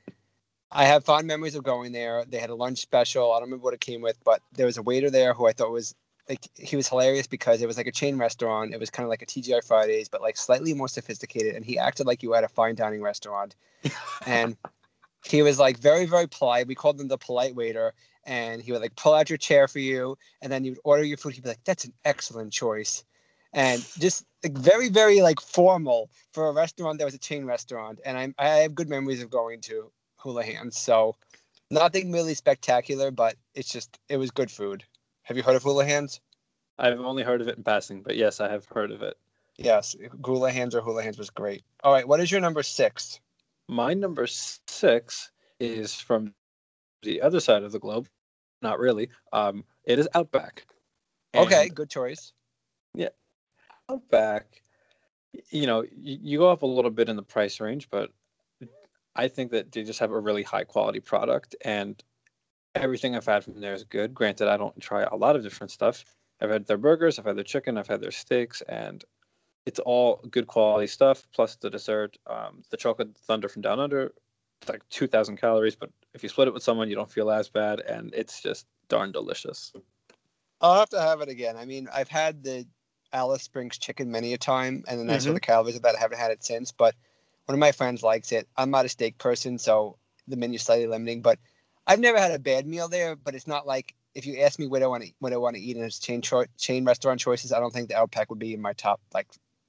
I 0.71 0.85
have 0.85 1.05
fond 1.05 1.27
memories 1.27 1.55
of 1.55 1.63
going 1.63 1.91
there. 1.91 2.25
They 2.27 2.39
had 2.39 2.49
a 2.49 2.55
lunch 2.55 2.79
special. 2.79 3.31
I 3.31 3.35
don't 3.35 3.43
remember 3.43 3.63
what 3.63 3.73
it 3.73 3.79
came 3.79 4.01
with, 4.01 4.17
but 4.23 4.41
there 4.53 4.65
was 4.65 4.77
a 4.77 4.81
waiter 4.81 5.09
there 5.09 5.33
who 5.33 5.47
I 5.47 5.53
thought 5.53 5.71
was 5.71 5.95
like 6.27 6.45
he 6.55 6.75
was 6.75 6.89
hilarious 6.89 7.25
because 7.25 7.61
it 7.61 7.67
was 7.67 7.77
like 7.77 7.87
a 7.87 7.91
chain 7.91 8.17
restaurant. 8.17 8.73
It 8.73 8.79
was 8.79 8.89
kind 8.89 9.05
of 9.05 9.09
like 9.09 9.21
a 9.21 9.25
TGI 9.25 9.63
Fridays, 9.65 10.09
but 10.09 10.21
like 10.21 10.35
slightly 10.35 10.73
more 10.73 10.89
sophisticated. 10.89 11.55
And 11.55 11.63
he 11.63 11.79
acted 11.79 12.05
like 12.05 12.21
you 12.21 12.33
had 12.33 12.43
a 12.43 12.49
fine 12.49 12.75
dining 12.75 13.01
restaurant. 13.01 13.55
and 14.25 14.57
he 15.23 15.41
was 15.41 15.57
like 15.57 15.77
very, 15.77 16.05
very 16.05 16.27
polite. 16.27 16.67
We 16.67 16.75
called 16.75 16.99
him 16.99 17.07
the 17.07 17.17
polite 17.17 17.55
waiter. 17.55 17.93
And 18.25 18.61
he 18.61 18.73
would 18.73 18.81
like 18.81 18.95
pull 18.97 19.13
out 19.13 19.29
your 19.29 19.37
chair 19.37 19.69
for 19.69 19.79
you, 19.79 20.17
and 20.41 20.51
then 20.51 20.65
you 20.65 20.71
would 20.71 20.81
order 20.83 21.03
your 21.03 21.15
food. 21.15 21.33
He'd 21.33 21.43
be 21.43 21.49
like, 21.49 21.63
"That's 21.63 21.85
an 21.85 21.93
excellent 22.03 22.51
choice," 22.51 23.05
and 23.53 23.81
just 23.99 24.25
like 24.43 24.51
very, 24.51 24.89
very 24.89 25.21
like 25.21 25.39
formal 25.39 26.09
for 26.33 26.49
a 26.49 26.51
restaurant 26.51 26.99
that 26.99 27.05
was 27.05 27.13
a 27.13 27.19
chain 27.19 27.45
restaurant. 27.45 28.01
And 28.03 28.17
I'm 28.17 28.35
I 28.37 28.49
have 28.49 28.75
good 28.75 28.89
memories 28.89 29.21
of 29.21 29.29
going 29.29 29.61
to 29.61 29.89
Houlihan's. 30.27 30.77
So 30.77 31.15
nothing 31.71 32.11
really 32.11 32.33
spectacular, 32.33 33.11
but 33.11 33.35
it's 33.55 33.71
just 33.71 33.97
it 34.09 34.17
was 34.17 34.31
good 34.31 34.51
food. 34.51 34.83
Have 35.23 35.37
you 35.37 35.43
heard 35.43 35.55
of 35.55 35.63
Houlihan's? 35.63 36.19
I've 36.79 36.99
only 36.99 37.23
heard 37.23 37.41
of 37.41 37.47
it 37.47 37.57
in 37.57 37.63
passing, 37.63 38.01
but 38.01 38.15
yes, 38.15 38.39
I 38.39 38.49
have 38.49 38.65
heard 38.65 38.91
of 38.91 39.01
it. 39.01 39.17
Yes, 39.57 39.95
Houlihan's 40.23 40.75
or 40.75 40.81
Houlihan's 40.81 41.17
was 41.17 41.31
great. 41.31 41.63
All 41.83 41.91
right, 41.91 42.07
what 42.07 42.19
is 42.19 42.31
your 42.31 42.41
number 42.41 42.61
six? 42.61 43.19
My 43.67 43.93
number 43.93 44.27
six 44.27 45.31
is 45.59 45.95
from 45.95 46.33
the 47.01 47.21
other 47.21 47.39
side 47.39 47.63
of 47.63 47.71
the 47.71 47.79
globe. 47.79 48.07
Not 48.61 48.79
really. 48.79 49.09
Um, 49.33 49.63
it 49.83 49.97
is 49.97 50.07
Outback. 50.13 50.65
Okay, 51.35 51.69
good 51.69 51.89
choice. 51.89 52.33
Yeah, 52.93 53.09
Outback, 53.89 54.61
you 55.49 55.65
know, 55.65 55.81
you, 55.81 56.17
you 56.21 56.37
go 56.37 56.51
up 56.51 56.61
a 56.61 56.67
little 56.67 56.91
bit 56.91 57.09
in 57.09 57.15
the 57.15 57.23
price 57.23 57.59
range, 57.59 57.89
but 57.89 58.11
I 59.17 59.27
think 59.27 59.51
that 59.51 59.71
they 59.71 59.83
just 59.83 59.99
have 59.99 60.11
a 60.11 60.19
really 60.19 60.43
high 60.43 60.63
quality 60.63 60.99
product, 60.99 61.55
and 61.65 62.01
everything 62.75 63.15
I've 63.15 63.25
had 63.25 63.43
from 63.43 63.59
there 63.59 63.73
is 63.73 63.83
good. 63.83 64.13
Granted, 64.13 64.47
I 64.47 64.57
don't 64.57 64.79
try 64.79 65.03
a 65.03 65.15
lot 65.15 65.35
of 65.35 65.43
different 65.43 65.71
stuff. 65.71 66.05
I've 66.39 66.51
had 66.51 66.67
their 66.67 66.77
burgers, 66.77 67.17
I've 67.17 67.25
had 67.25 67.35
their 67.35 67.43
chicken, 67.43 67.77
I've 67.77 67.87
had 67.87 67.99
their 67.99 68.11
steaks, 68.11 68.61
and 68.61 69.03
it's 69.65 69.79
all 69.79 70.17
good 70.29 70.45
quality 70.47 70.87
stuff. 70.87 71.27
Plus 71.33 71.55
the 71.55 71.69
dessert, 71.71 72.17
um, 72.27 72.61
the 72.69 72.77
chocolate 72.77 73.17
thunder 73.17 73.49
from 73.49 73.63
down 73.63 73.79
under, 73.79 74.13
it's 74.61 74.69
like 74.69 74.87
two 74.89 75.07
thousand 75.07 75.37
calories, 75.37 75.75
but 75.75 75.89
if 76.13 76.21
you 76.21 76.29
split 76.29 76.47
it 76.47 76.53
with 76.53 76.63
someone, 76.63 76.87
you 76.89 76.95
don't 76.95 77.11
feel 77.11 77.31
as 77.31 77.49
bad, 77.49 77.79
and 77.81 78.13
it's 78.13 78.41
just 78.41 78.67
darn 78.87 79.11
delicious. 79.11 79.73
I'll 80.61 80.79
have 80.79 80.89
to 80.89 81.01
have 81.01 81.21
it 81.21 81.29
again. 81.29 81.57
I 81.57 81.65
mean, 81.65 81.87
I've 81.91 82.07
had 82.07 82.43
the 82.43 82.67
Alice 83.13 83.43
Springs 83.43 83.77
chicken 83.77 84.11
many 84.11 84.33
a 84.33 84.37
time, 84.37 84.83
and 84.87 84.99
then 84.99 85.09
I 85.09 85.17
saw 85.17 85.31
Mhm. 85.31 85.35
the 85.35 85.39
calories 85.39 85.75
of 85.75 85.81
that. 85.83 85.95
I 85.95 85.99
haven't 85.99 86.19
had 86.19 86.31
it 86.31 86.43
since, 86.43 86.71
but 86.71 86.95
one 87.47 87.53
of 87.53 87.59
my 87.59 87.71
friends 87.71 88.03
likes 88.03 88.31
it. 88.33 88.47
I'm 88.57 88.69
not 88.71 88.85
a 88.85 88.89
steak 88.89 89.17
person, 89.17 89.57
so 89.57 89.97
the 90.27 90.35
menu's 90.35 90.63
slightly 90.63 90.85
limiting. 90.85 91.21
But 91.21 91.39
I've 91.87 91.99
never 91.99 92.19
had 92.19 92.31
a 92.31 92.39
bad 92.39 92.67
meal 92.67 92.89
there. 92.89 93.15
But 93.15 93.35
it's 93.35 93.47
not 93.47 93.65
like 93.65 93.95
if 94.13 94.25
you 94.25 94.41
ask 94.41 94.59
me 94.59 94.67
what 94.67 94.83
I 94.83 94.87
want 94.87 95.03
to 95.03 95.11
what 95.19 95.31
I 95.31 95.37
want 95.37 95.55
to 95.55 95.61
eat 95.61 95.77
in 95.77 95.83
its 95.83 95.97
chain 95.97 96.21
cho- 96.21 96.45
chain 96.57 96.83
restaurant 96.83 97.21
choices, 97.21 97.53
I 97.53 97.59
don't 97.61 97.71
think 97.73 97.87
the 97.87 97.97
Outback 97.97 98.29
would 98.29 98.37
be 98.39 98.53
in 98.53 98.61
my 98.61 98.73
top 98.73 98.99
like 99.13 99.27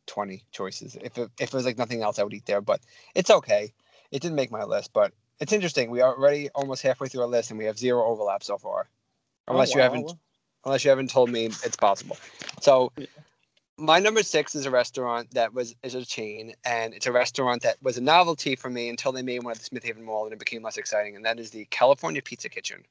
20 0.08 0.42
choices. 0.50 0.96
If 1.00 1.16
it, 1.18 1.30
if 1.38 1.48
it 1.48 1.54
was 1.54 1.64
like 1.64 1.78
nothing 1.78 2.02
else, 2.02 2.18
I 2.18 2.24
would 2.24 2.34
eat 2.34 2.46
there. 2.46 2.60
But 2.60 2.80
it's 3.14 3.30
okay. 3.30 3.72
It 4.10 4.22
didn't 4.22 4.36
make 4.36 4.50
my 4.50 4.64
list, 4.64 4.92
but 4.92 5.12
it's 5.38 5.52
interesting. 5.52 5.88
We 5.88 6.00
are 6.00 6.16
already 6.16 6.48
almost 6.56 6.82
halfway 6.82 7.06
through 7.06 7.20
our 7.20 7.28
list, 7.28 7.50
and 7.50 7.58
we 7.58 7.66
have 7.66 7.78
zero 7.78 8.04
overlap 8.04 8.42
so 8.42 8.58
far. 8.58 8.88
Oh, 9.46 9.52
unless 9.52 9.72
you 9.72 9.76
Oh, 9.76 9.84
wow. 9.84 9.84
haven't 9.84 10.12
unless 10.64 10.84
you 10.84 10.90
haven't 10.90 11.10
told 11.10 11.30
me 11.30 11.46
it's 11.46 11.76
possible. 11.76 12.16
So. 12.60 12.90
My 13.80 14.00
number 14.00 14.24
six 14.24 14.56
is 14.56 14.66
a 14.66 14.70
restaurant 14.72 15.30
that 15.32 15.54
was 15.54 15.74
is 15.84 15.94
a 15.94 16.04
chain, 16.04 16.54
and 16.64 16.92
it's 16.92 17.06
a 17.06 17.12
restaurant 17.12 17.62
that 17.62 17.76
was 17.80 17.96
a 17.96 18.00
novelty 18.00 18.56
for 18.56 18.68
me 18.68 18.88
until 18.88 19.12
they 19.12 19.22
made 19.22 19.44
one 19.44 19.52
at 19.52 19.58
the 19.58 19.64
Smith 19.64 19.84
Haven 19.84 20.02
Mall, 20.02 20.24
and 20.24 20.32
it 20.32 20.38
became 20.40 20.62
less 20.62 20.76
exciting. 20.76 21.14
And 21.14 21.24
that 21.24 21.38
is 21.38 21.50
the 21.50 21.64
California 21.66 22.20
Pizza 22.20 22.48
Kitchen. 22.48 22.84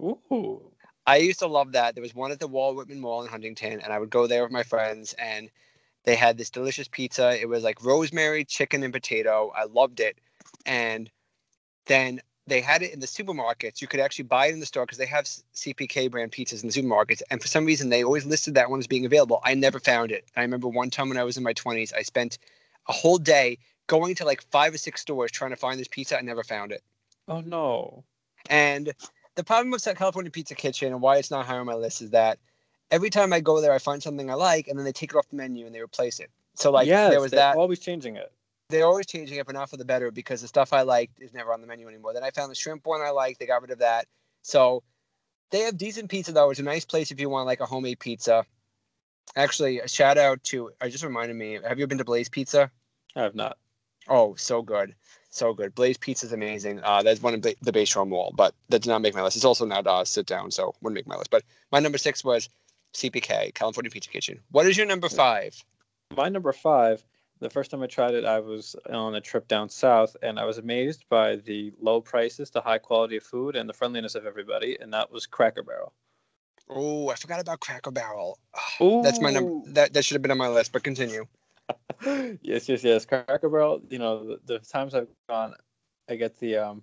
Ooh. 0.00 0.62
I 1.06 1.16
used 1.16 1.40
to 1.40 1.48
love 1.48 1.72
that. 1.72 1.94
There 1.94 2.02
was 2.02 2.14
one 2.14 2.30
at 2.30 2.38
the 2.38 2.46
Walt 2.46 2.76
Whitman 2.76 3.00
Mall 3.00 3.22
in 3.22 3.28
Huntington, 3.28 3.80
and 3.80 3.92
I 3.92 3.98
would 3.98 4.10
go 4.10 4.28
there 4.28 4.44
with 4.44 4.52
my 4.52 4.62
friends, 4.62 5.14
and 5.14 5.50
they 6.04 6.14
had 6.14 6.38
this 6.38 6.50
delicious 6.50 6.86
pizza. 6.86 7.38
It 7.40 7.48
was 7.48 7.64
like 7.64 7.82
rosemary, 7.82 8.44
chicken, 8.44 8.84
and 8.84 8.92
potato. 8.92 9.52
I 9.56 9.64
loved 9.64 9.98
it. 9.98 10.18
And 10.64 11.10
then 11.86 12.20
they 12.50 12.60
had 12.60 12.82
it 12.82 12.92
in 12.92 13.00
the 13.00 13.06
supermarkets. 13.06 13.80
You 13.80 13.88
could 13.88 14.00
actually 14.00 14.24
buy 14.24 14.46
it 14.46 14.52
in 14.52 14.60
the 14.60 14.66
store 14.66 14.84
because 14.84 14.98
they 14.98 15.06
have 15.06 15.24
CPK 15.24 16.10
brand 16.10 16.32
pizzas 16.32 16.62
in 16.62 16.68
the 16.68 16.82
supermarkets. 16.82 17.22
And 17.30 17.40
for 17.40 17.48
some 17.48 17.64
reason, 17.64 17.88
they 17.88 18.04
always 18.04 18.26
listed 18.26 18.54
that 18.54 18.68
one 18.68 18.80
as 18.80 18.86
being 18.86 19.06
available. 19.06 19.40
I 19.44 19.54
never 19.54 19.78
found 19.78 20.10
it. 20.10 20.24
I 20.36 20.42
remember 20.42 20.68
one 20.68 20.90
time 20.90 21.08
when 21.08 21.18
I 21.18 21.24
was 21.24 21.36
in 21.36 21.42
my 21.42 21.54
20s, 21.54 21.94
I 21.96 22.02
spent 22.02 22.38
a 22.88 22.92
whole 22.92 23.18
day 23.18 23.58
going 23.86 24.14
to 24.16 24.24
like 24.24 24.42
five 24.50 24.74
or 24.74 24.78
six 24.78 25.00
stores 25.00 25.30
trying 25.30 25.50
to 25.50 25.56
find 25.56 25.78
this 25.78 25.88
pizza. 25.88 26.18
I 26.18 26.22
never 26.22 26.42
found 26.42 26.72
it. 26.72 26.82
Oh 27.28 27.40
no. 27.40 28.04
And 28.48 28.92
the 29.36 29.44
problem 29.44 29.70
with 29.70 29.84
that 29.84 29.96
California 29.96 30.30
Pizza 30.30 30.54
Kitchen 30.54 30.92
and 30.92 31.00
why 31.00 31.16
it's 31.16 31.30
not 31.30 31.46
higher 31.46 31.60
on 31.60 31.66
my 31.66 31.74
list 31.74 32.02
is 32.02 32.10
that 32.10 32.38
every 32.90 33.10
time 33.10 33.32
I 33.32 33.40
go 33.40 33.60
there, 33.60 33.72
I 33.72 33.78
find 33.78 34.02
something 34.02 34.30
I 34.30 34.34
like, 34.34 34.66
and 34.66 34.78
then 34.78 34.84
they 34.84 34.92
take 34.92 35.12
it 35.12 35.16
off 35.16 35.28
the 35.28 35.36
menu 35.36 35.66
and 35.66 35.74
they 35.74 35.80
replace 35.80 36.18
it. 36.18 36.30
So 36.54 36.70
like 36.70 36.88
yes, 36.88 37.10
there 37.10 37.20
was 37.20 37.30
that. 37.32 37.56
always 37.56 37.78
changing 37.78 38.16
it. 38.16 38.32
They're 38.70 38.86
always 38.86 39.06
changing 39.06 39.38
it, 39.38 39.46
but 39.46 39.54
not 39.54 39.68
for 39.68 39.76
the 39.76 39.84
better 39.84 40.10
because 40.10 40.40
the 40.40 40.48
stuff 40.48 40.72
I 40.72 40.82
liked 40.82 41.20
is 41.20 41.34
never 41.34 41.52
on 41.52 41.60
the 41.60 41.66
menu 41.66 41.88
anymore. 41.88 42.14
Then 42.14 42.22
I 42.22 42.30
found 42.30 42.50
the 42.50 42.54
shrimp 42.54 42.86
one 42.86 43.00
I 43.00 43.10
liked. 43.10 43.40
They 43.40 43.46
got 43.46 43.62
rid 43.62 43.70
of 43.70 43.80
that. 43.80 44.06
So 44.42 44.82
they 45.50 45.60
have 45.60 45.76
decent 45.76 46.08
pizza 46.08 46.32
though. 46.32 46.50
It's 46.50 46.60
a 46.60 46.64
nice 46.64 46.84
place 46.84 47.10
if 47.10 47.20
you 47.20 47.28
want 47.28 47.46
like 47.46 47.60
a 47.60 47.66
homemade 47.66 47.98
pizza. 47.98 48.44
Actually, 49.36 49.80
a 49.80 49.88
shout 49.88 50.18
out 50.18 50.42
to 50.44 50.70
I 50.80 50.88
just 50.88 51.04
reminded 51.04 51.36
me. 51.36 51.58
Have 51.66 51.78
you 51.78 51.86
been 51.86 51.98
to 51.98 52.04
Blaze 52.04 52.28
Pizza? 52.28 52.70
I 53.14 53.22
have 53.22 53.34
not. 53.34 53.58
Oh, 54.08 54.34
so 54.36 54.62
good. 54.62 54.94
So 55.30 55.52
good. 55.52 55.74
Blaze 55.74 55.98
Pizza 55.98 56.26
is 56.26 56.32
amazing. 56.32 56.80
Uh, 56.82 57.02
that's 57.02 57.22
one 57.22 57.34
of 57.34 57.42
the, 57.42 57.56
the 57.62 57.72
Bayshore 57.72 58.08
Mall, 58.08 58.32
but 58.34 58.54
that 58.68 58.82
did 58.82 58.88
not 58.88 59.02
make 59.02 59.14
my 59.14 59.22
list. 59.22 59.36
It's 59.36 59.44
also 59.44 59.64
not 59.64 59.86
uh, 59.86 60.04
sit 60.04 60.26
down, 60.26 60.50
so 60.50 60.74
wouldn't 60.80 60.96
make 60.96 61.06
my 61.06 61.16
list. 61.16 61.30
But 61.30 61.44
my 61.70 61.78
number 61.78 61.98
six 61.98 62.24
was 62.24 62.48
CPK, 62.94 63.54
California 63.54 63.90
Pizza 63.90 64.10
Kitchen. 64.10 64.40
What 64.50 64.66
is 64.66 64.76
your 64.76 64.86
number 64.86 65.08
five? 65.08 65.62
My 66.16 66.28
number 66.28 66.52
five, 66.52 67.04
the 67.40 67.50
first 67.50 67.70
time 67.70 67.82
I 67.82 67.86
tried 67.86 68.14
it, 68.14 68.24
I 68.24 68.40
was 68.40 68.76
on 68.90 69.14
a 69.14 69.20
trip 69.20 69.48
down 69.48 69.68
south 69.68 70.16
and 70.22 70.38
I 70.38 70.44
was 70.44 70.58
amazed 70.58 71.04
by 71.08 71.36
the 71.36 71.72
low 71.80 72.00
prices, 72.00 72.50
the 72.50 72.60
high 72.60 72.78
quality 72.78 73.16
of 73.16 73.22
food, 73.22 73.56
and 73.56 73.68
the 73.68 73.72
friendliness 73.72 74.14
of 74.14 74.26
everybody, 74.26 74.78
and 74.80 74.92
that 74.92 75.10
was 75.10 75.26
Cracker 75.26 75.62
Barrel. 75.62 75.92
Oh, 76.68 77.08
I 77.08 77.16
forgot 77.16 77.40
about 77.40 77.60
Cracker 77.60 77.90
Barrel. 77.90 78.38
Ooh. 78.80 79.02
That's 79.02 79.20
my 79.20 79.30
number. 79.30 79.68
That, 79.72 79.92
that 79.94 80.04
should 80.04 80.14
have 80.14 80.22
been 80.22 80.30
on 80.30 80.38
my 80.38 80.48
list, 80.48 80.72
but 80.72 80.84
continue. 80.84 81.26
yes, 82.42 82.68
yes, 82.68 82.84
yes. 82.84 83.04
Cracker 83.06 83.48
Barrel. 83.48 83.80
You 83.88 83.98
know, 83.98 84.26
the, 84.26 84.40
the 84.44 84.58
times 84.60 84.94
I've 84.94 85.08
gone, 85.28 85.54
I 86.08 86.16
get 86.16 86.38
the 86.38 86.56
um, 86.56 86.82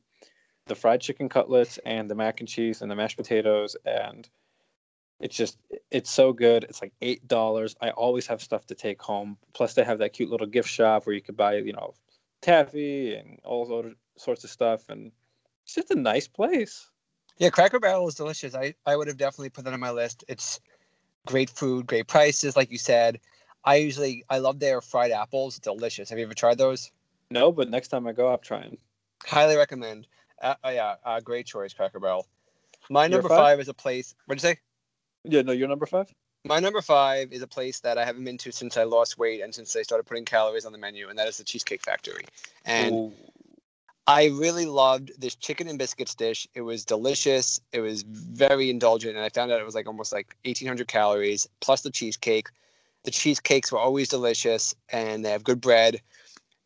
the 0.66 0.76
fried 0.76 1.02
chicken 1.02 1.30
cutlets 1.30 1.80
and 1.86 2.10
the 2.10 2.16
mac 2.16 2.42
and 2.42 2.50
cheese 2.50 2.82
and 2.82 2.92
the 2.92 2.96
mashed 2.96 3.18
potatoes, 3.18 3.78
and 3.86 4.28
it's 5.20 5.36
just 5.36 5.58
it's 5.92 6.12
so 6.12 6.32
good. 6.32 6.64
It's 6.66 6.82
like 6.82 6.94
eight 7.02 7.28
dollars. 7.28 7.76
I 7.82 7.90
always 7.92 8.28
have 8.28 8.42
stuff 8.42 8.66
to 8.68 8.76
take 8.76 9.02
home. 9.02 9.38
Plus, 9.54 9.74
they 9.74 9.84
have 9.84 10.00
that 10.00 10.14
cute 10.14 10.30
little 10.30 10.48
gift 10.48 10.70
shop 10.70 11.06
where 11.06 11.16
you 11.16 11.22
could 11.22 11.38
buy, 11.38 11.56
you 11.56 11.74
know, 11.74 11.94
taffy 12.42 13.16
and 13.16 13.40
all 13.44 13.94
sorts 14.16 14.44
of 14.44 14.50
stuff, 14.50 14.90
and 14.90 15.12
it's 15.64 15.74
just 15.74 15.92
a 15.92 15.96
nice 15.96 16.28
place. 16.28 16.90
Yeah, 17.38 17.50
Cracker 17.50 17.80
Barrel 17.80 18.08
is 18.08 18.16
delicious. 18.16 18.56
I, 18.56 18.74
I 18.86 18.96
would 18.96 19.08
have 19.08 19.18
definitely 19.18 19.50
put 19.50 19.66
that 19.66 19.74
on 19.74 19.80
my 19.80 19.92
list. 19.92 20.24
It's 20.28 20.60
great 21.28 21.50
food, 21.50 21.86
great 21.86 22.08
prices, 22.08 22.56
like 22.56 22.72
you 22.72 22.80
said. 22.80 23.20
I 23.64 23.76
usually 23.76 24.24
I 24.30 24.38
love 24.40 24.60
their 24.60 24.82
fried 24.82 25.12
apples. 25.12 25.60
Delicious. 25.60 26.10
Have 26.10 26.20
you 26.20 26.26
ever 26.26 26.34
tried 26.34 26.58
those? 26.58 26.92
No, 27.30 27.52
but 27.52 27.70
next 27.70 27.90
time 27.90 28.08
I 28.08 28.14
go, 28.14 28.32
I'm 28.32 28.40
trying. 28.40 28.78
Highly 29.26 29.58
recommend. 29.58 30.08
Uh, 30.42 30.56
uh, 30.64 30.70
yeah, 30.70 30.96
uh, 31.04 31.20
great 31.20 31.46
choice, 31.46 31.74
Cracker 31.74 32.00
Barrel. 32.00 32.28
My 32.90 33.08
number 33.08 33.28
five? 33.28 33.38
five 33.38 33.60
is 33.60 33.68
a 33.68 33.74
place. 33.74 34.16
What'd 34.26 34.42
you 34.42 34.50
say? 34.50 34.60
Yeah, 35.30 35.42
no, 35.42 35.52
you're 35.52 35.68
number 35.68 35.86
five. 35.86 36.14
my 36.46 36.60
number 36.60 36.82
five 36.82 37.34
is 37.34 37.42
a 37.42 37.48
place 37.48 37.80
that 37.82 37.98
I 37.98 38.06
haven't 38.06 38.24
been 38.24 38.38
to 38.40 38.52
since 38.52 38.78
I 38.78 38.84
lost 38.84 39.18
weight 39.18 39.42
and 39.42 39.54
since 39.54 39.74
they 39.74 39.84
started 39.84 40.06
putting 40.06 40.26
calories 40.26 40.66
on 40.66 40.72
the 40.72 40.78
menu, 40.78 41.10
and 41.10 41.20
that 41.20 41.28
is 41.28 41.38
the 41.38 41.44
Cheesecake 41.44 41.84
Factory. 41.84 42.24
And 42.66 42.94
Ooh. 42.94 43.14
I 44.08 44.28
really 44.28 44.66
loved 44.66 45.12
this 45.20 45.36
chicken 45.36 45.68
and 45.68 45.78
biscuits 45.78 46.16
dish. 46.16 46.48
It 46.56 46.62
was 46.62 46.86
delicious. 46.86 47.60
It 47.74 47.82
was 47.82 48.04
very 48.04 48.70
indulgent, 48.70 49.18
and 49.18 49.26
I 49.26 49.30
found 49.30 49.52
out 49.52 49.60
it 49.60 49.66
was 49.66 49.76
like 49.76 49.88
almost 49.88 50.14
like 50.14 50.38
1,800 50.46 50.88
calories 50.88 51.48
plus 51.60 51.82
the 51.82 51.92
cheesecake. 51.92 52.48
The 53.04 53.12
cheesecakes 53.12 53.72
were 53.72 53.80
always 53.80 54.08
delicious, 54.08 54.74
and 54.90 55.26
they 55.26 55.32
have 55.32 55.44
good 55.44 55.60
bread. 55.60 56.02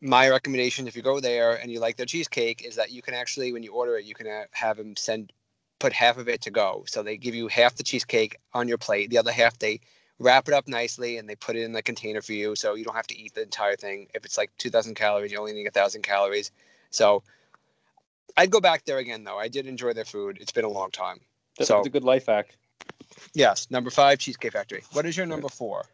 My 0.00 0.28
recommendation, 0.28 0.86
if 0.86 0.94
you 0.94 1.02
go 1.02 1.20
there 1.20 1.54
and 1.54 1.70
you 1.70 1.80
like 1.80 1.96
their 1.96 2.06
cheesecake, 2.06 2.64
is 2.64 2.76
that 2.76 2.92
you 2.92 3.02
can 3.02 3.14
actually, 3.14 3.52
when 3.52 3.62
you 3.64 3.72
order 3.72 3.96
it, 3.98 4.04
you 4.04 4.14
can 4.14 4.28
uh, 4.28 4.44
have 4.52 4.76
them 4.76 4.94
send 4.96 5.32
put 5.82 5.92
half 5.92 6.16
of 6.16 6.28
it 6.28 6.40
to 6.42 6.50
go. 6.50 6.84
So 6.86 7.02
they 7.02 7.16
give 7.16 7.34
you 7.34 7.48
half 7.48 7.74
the 7.74 7.82
cheesecake 7.82 8.36
on 8.54 8.68
your 8.68 8.78
plate. 8.78 9.10
The 9.10 9.18
other 9.18 9.32
half 9.32 9.58
they 9.58 9.80
wrap 10.20 10.46
it 10.46 10.54
up 10.54 10.68
nicely 10.68 11.18
and 11.18 11.28
they 11.28 11.34
put 11.34 11.56
it 11.56 11.62
in 11.62 11.72
the 11.72 11.82
container 11.82 12.22
for 12.22 12.34
you, 12.34 12.54
so 12.54 12.74
you 12.74 12.84
don't 12.84 12.94
have 12.94 13.08
to 13.08 13.18
eat 13.18 13.34
the 13.34 13.42
entire 13.42 13.74
thing. 13.74 14.06
If 14.14 14.24
it's 14.24 14.38
like 14.38 14.50
2,000 14.58 14.94
calories, 14.94 15.32
you 15.32 15.38
only 15.40 15.52
need 15.52 15.66
a 15.66 15.72
thousand 15.72 16.02
calories. 16.02 16.52
So 16.90 17.24
I'd 18.36 18.52
go 18.52 18.60
back 18.60 18.84
there 18.84 18.98
again, 18.98 19.24
though. 19.24 19.38
I 19.38 19.48
did 19.48 19.66
enjoy 19.66 19.92
their 19.92 20.04
food. 20.04 20.38
It's 20.40 20.52
been 20.52 20.64
a 20.64 20.68
long 20.70 20.92
time. 20.92 21.18
That's 21.58 21.66
So- 21.66 21.82
a 21.82 21.88
good 21.88 22.04
life 22.04 22.26
hack. 22.26 22.54
Yes, 23.34 23.68
number 23.68 23.90
five, 23.90 24.20
Cheesecake 24.20 24.52
Factory. 24.52 24.84
What 24.92 25.04
is 25.04 25.16
your 25.16 25.26
number 25.26 25.48
four? 25.48 25.84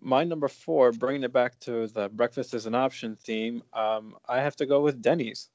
My 0.00 0.22
number 0.22 0.48
four, 0.48 0.92
bringing 0.92 1.24
it 1.24 1.32
back 1.32 1.58
to 1.60 1.88
the 1.88 2.08
breakfast 2.08 2.54
is 2.54 2.66
an 2.66 2.74
option 2.76 3.16
theme, 3.16 3.64
um, 3.72 4.16
I 4.28 4.40
have 4.40 4.54
to 4.56 4.66
go 4.66 4.80
with 4.80 5.02
Denny's. 5.02 5.48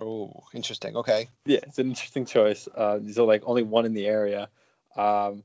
Oh, 0.00 0.44
interesting. 0.52 0.96
Okay. 0.96 1.28
Yeah, 1.44 1.60
it's 1.62 1.78
an 1.78 1.88
interesting 1.88 2.26
choice. 2.26 2.68
Uh, 2.74 2.98
these 2.98 3.18
are 3.18 3.26
like 3.26 3.42
only 3.46 3.62
one 3.62 3.86
in 3.86 3.94
the 3.94 4.06
area. 4.06 4.48
Um, 4.96 5.42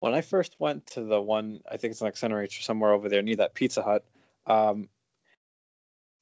when 0.00 0.14
I 0.14 0.20
first 0.20 0.56
went 0.58 0.86
to 0.88 1.02
the 1.02 1.20
one, 1.20 1.60
I 1.70 1.76
think 1.76 1.92
it's 1.92 2.00
like 2.00 2.16
Center 2.16 2.40
or 2.40 2.48
somewhere 2.48 2.92
over 2.92 3.08
there 3.08 3.22
near 3.22 3.36
that 3.36 3.54
Pizza 3.54 3.82
Hut. 3.82 4.04
Um, 4.46 4.88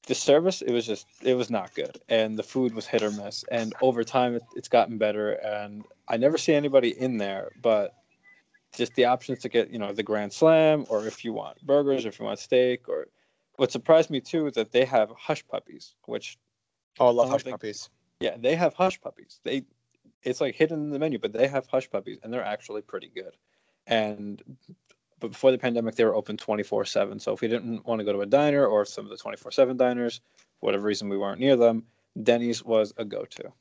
the 0.07 0.15
service, 0.15 0.61
it 0.61 0.71
was 0.71 0.87
just, 0.87 1.05
it 1.21 1.35
was 1.35 1.49
not 1.49 1.73
good, 1.75 1.99
and 2.09 2.39
the 2.39 2.43
food 2.43 2.73
was 2.73 2.87
hit 2.87 3.03
or 3.03 3.11
miss. 3.11 3.43
And 3.51 3.73
over 3.81 4.03
time, 4.03 4.35
it, 4.35 4.43
it's 4.55 4.69
gotten 4.69 4.97
better. 4.97 5.33
And 5.33 5.85
I 6.07 6.17
never 6.17 6.37
see 6.37 6.53
anybody 6.53 6.99
in 6.99 7.17
there, 7.17 7.51
but 7.61 7.93
just 8.73 8.95
the 8.95 9.05
options 9.05 9.39
to 9.39 9.49
get, 9.49 9.69
you 9.69 9.79
know, 9.79 9.91
the 9.91 10.03
Grand 10.03 10.31
Slam, 10.31 10.85
or 10.89 11.05
if 11.05 11.25
you 11.25 11.33
want 11.33 11.61
burgers, 11.65 12.05
or 12.05 12.09
if 12.09 12.19
you 12.19 12.25
want 12.25 12.39
steak, 12.39 12.87
or 12.87 13.07
what 13.57 13.71
surprised 13.71 14.09
me 14.09 14.21
too 14.21 14.47
is 14.47 14.53
that 14.53 14.71
they 14.71 14.85
have 14.85 15.11
hush 15.17 15.45
puppies, 15.47 15.95
which 16.05 16.37
Oh, 16.99 17.07
I 17.07 17.11
love 17.11 17.27
I 17.27 17.31
hush 17.31 17.43
think- 17.43 17.53
puppies. 17.55 17.89
yeah, 18.19 18.35
they 18.37 18.55
have 18.55 18.73
hush 18.73 18.99
puppies. 19.01 19.39
They 19.43 19.63
it's 20.23 20.41
like 20.41 20.55
hidden 20.55 20.79
in 20.85 20.89
the 20.89 20.99
menu, 20.99 21.19
but 21.19 21.31
they 21.31 21.47
have 21.47 21.67
hush 21.67 21.89
puppies 21.89 22.17
and 22.23 22.33
they're 22.33 22.43
actually 22.43 22.81
pretty 22.81 23.09
good. 23.13 23.35
And 23.85 24.41
but 25.19 25.31
before 25.31 25.51
the 25.51 25.57
pandemic 25.57 25.95
they 25.95 26.05
were 26.05 26.15
open 26.15 26.37
24/7. 26.37 27.19
So 27.21 27.33
if 27.33 27.41
we 27.41 27.47
didn't 27.47 27.85
want 27.85 27.99
to 27.99 28.05
go 28.05 28.13
to 28.13 28.21
a 28.21 28.25
diner 28.25 28.65
or 28.65 28.85
some 28.85 29.05
of 29.05 29.11
the 29.11 29.17
24/7 29.17 29.77
diners, 29.77 30.21
for 30.59 30.65
whatever 30.67 30.85
reason 30.85 31.09
we 31.09 31.17
weren't 31.17 31.39
near 31.39 31.55
them, 31.55 31.85
Denny's 32.21 32.63
was 32.63 32.93
a 32.97 33.05
go-to. 33.05 33.51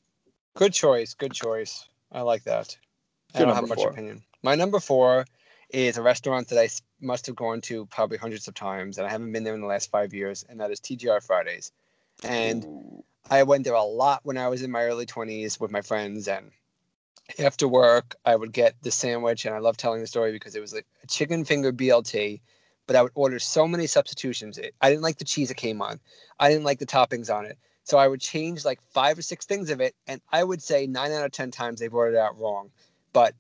Good 0.55 0.73
choice. 0.73 1.15
Good 1.15 1.33
choice. 1.33 1.89
I 2.13 2.23
like 2.23 2.45
that. 2.45 2.77
I 3.35 3.41
don't 3.41 3.55
have 3.55 3.69
much 3.69 3.79
four. 3.79 3.91
opinion. 3.91 4.23
My 4.43 4.55
number 4.55 4.81
four 4.81 5.27
is 5.71 5.99
a 5.99 6.03
restaurant 6.03 6.49
that 6.49 6.59
I 6.59 6.69
must 7.01 7.27
have 7.27 7.37
gone 7.37 7.61
to 7.63 7.85
probably 7.87 8.17
hundreds 8.17 8.49
of 8.49 8.55
times, 8.55 8.97
and 8.99 9.07
I 9.07 9.11
haven't 9.11 9.33
been 9.33 9.45
there 9.45 9.55
in 9.55 9.61
the 9.61 9.67
last 9.67 9.91
five 9.91 10.15
years, 10.15 10.45
and 10.49 10.61
that 10.61 10.71
is 10.71 10.81
TGI 10.81 11.21
Fridays. 11.23 11.73
And 12.25 13.03
I 13.31 13.43
went 13.43 13.65
there 13.65 13.75
a 13.75 13.83
lot 13.83 14.21
when 14.25 14.39
I 14.39 14.49
was 14.49 14.63
in 14.63 14.71
my 14.71 14.85
early 14.85 15.07
20s 15.07 15.61
with 15.61 15.71
my 15.71 15.83
friends. 15.83 16.29
And 16.29 16.51
after 17.39 17.67
work, 17.69 18.15
I 18.25 18.37
would 18.37 18.53
get 18.53 18.75
the 18.83 18.91
sandwich. 18.91 19.45
And 19.45 19.55
I 19.55 19.59
love 19.59 19.77
telling 19.77 20.01
the 20.01 20.07
story 20.07 20.33
because 20.33 20.55
it 20.55 20.61
was 20.61 20.73
like 20.73 20.87
a 21.03 21.07
chicken 21.07 21.45
finger 21.45 21.73
BLT, 21.73 22.41
but 22.87 22.97
I 22.97 23.03
would 23.03 23.13
order 23.15 23.39
so 23.39 23.67
many 23.67 23.87
substitutions. 23.87 24.59
It, 24.59 24.75
I 24.81 24.91
didn't 24.91 25.03
like 25.03 25.19
the 25.19 25.25
cheese 25.25 25.51
it 25.51 25.57
came 25.57 25.83
on, 25.83 26.01
I 26.39 26.49
didn't 26.49 26.65
like 26.65 26.79
the 26.79 26.87
toppings 26.87 27.35
on 27.35 27.47
it. 27.47 27.59
So 27.85 27.99
I 27.99 28.09
would 28.09 28.21
change 28.21 28.65
like 28.65 28.81
five 28.83 29.17
or 29.17 29.23
six 29.23 29.47
things 29.47 29.71
of 29.71 29.81
it. 29.81 29.95
And 30.09 30.21
I 30.33 30.43
would 30.43 30.61
say 30.61 30.89
nine 30.89 31.13
out 31.13 31.25
of 31.25 31.31
10 31.31 31.53
times 31.53 31.79
they 31.79 31.87
brought 31.87 32.09
it 32.09 32.17
out 32.17 32.39
wrong. 32.39 32.71
But 33.13 33.35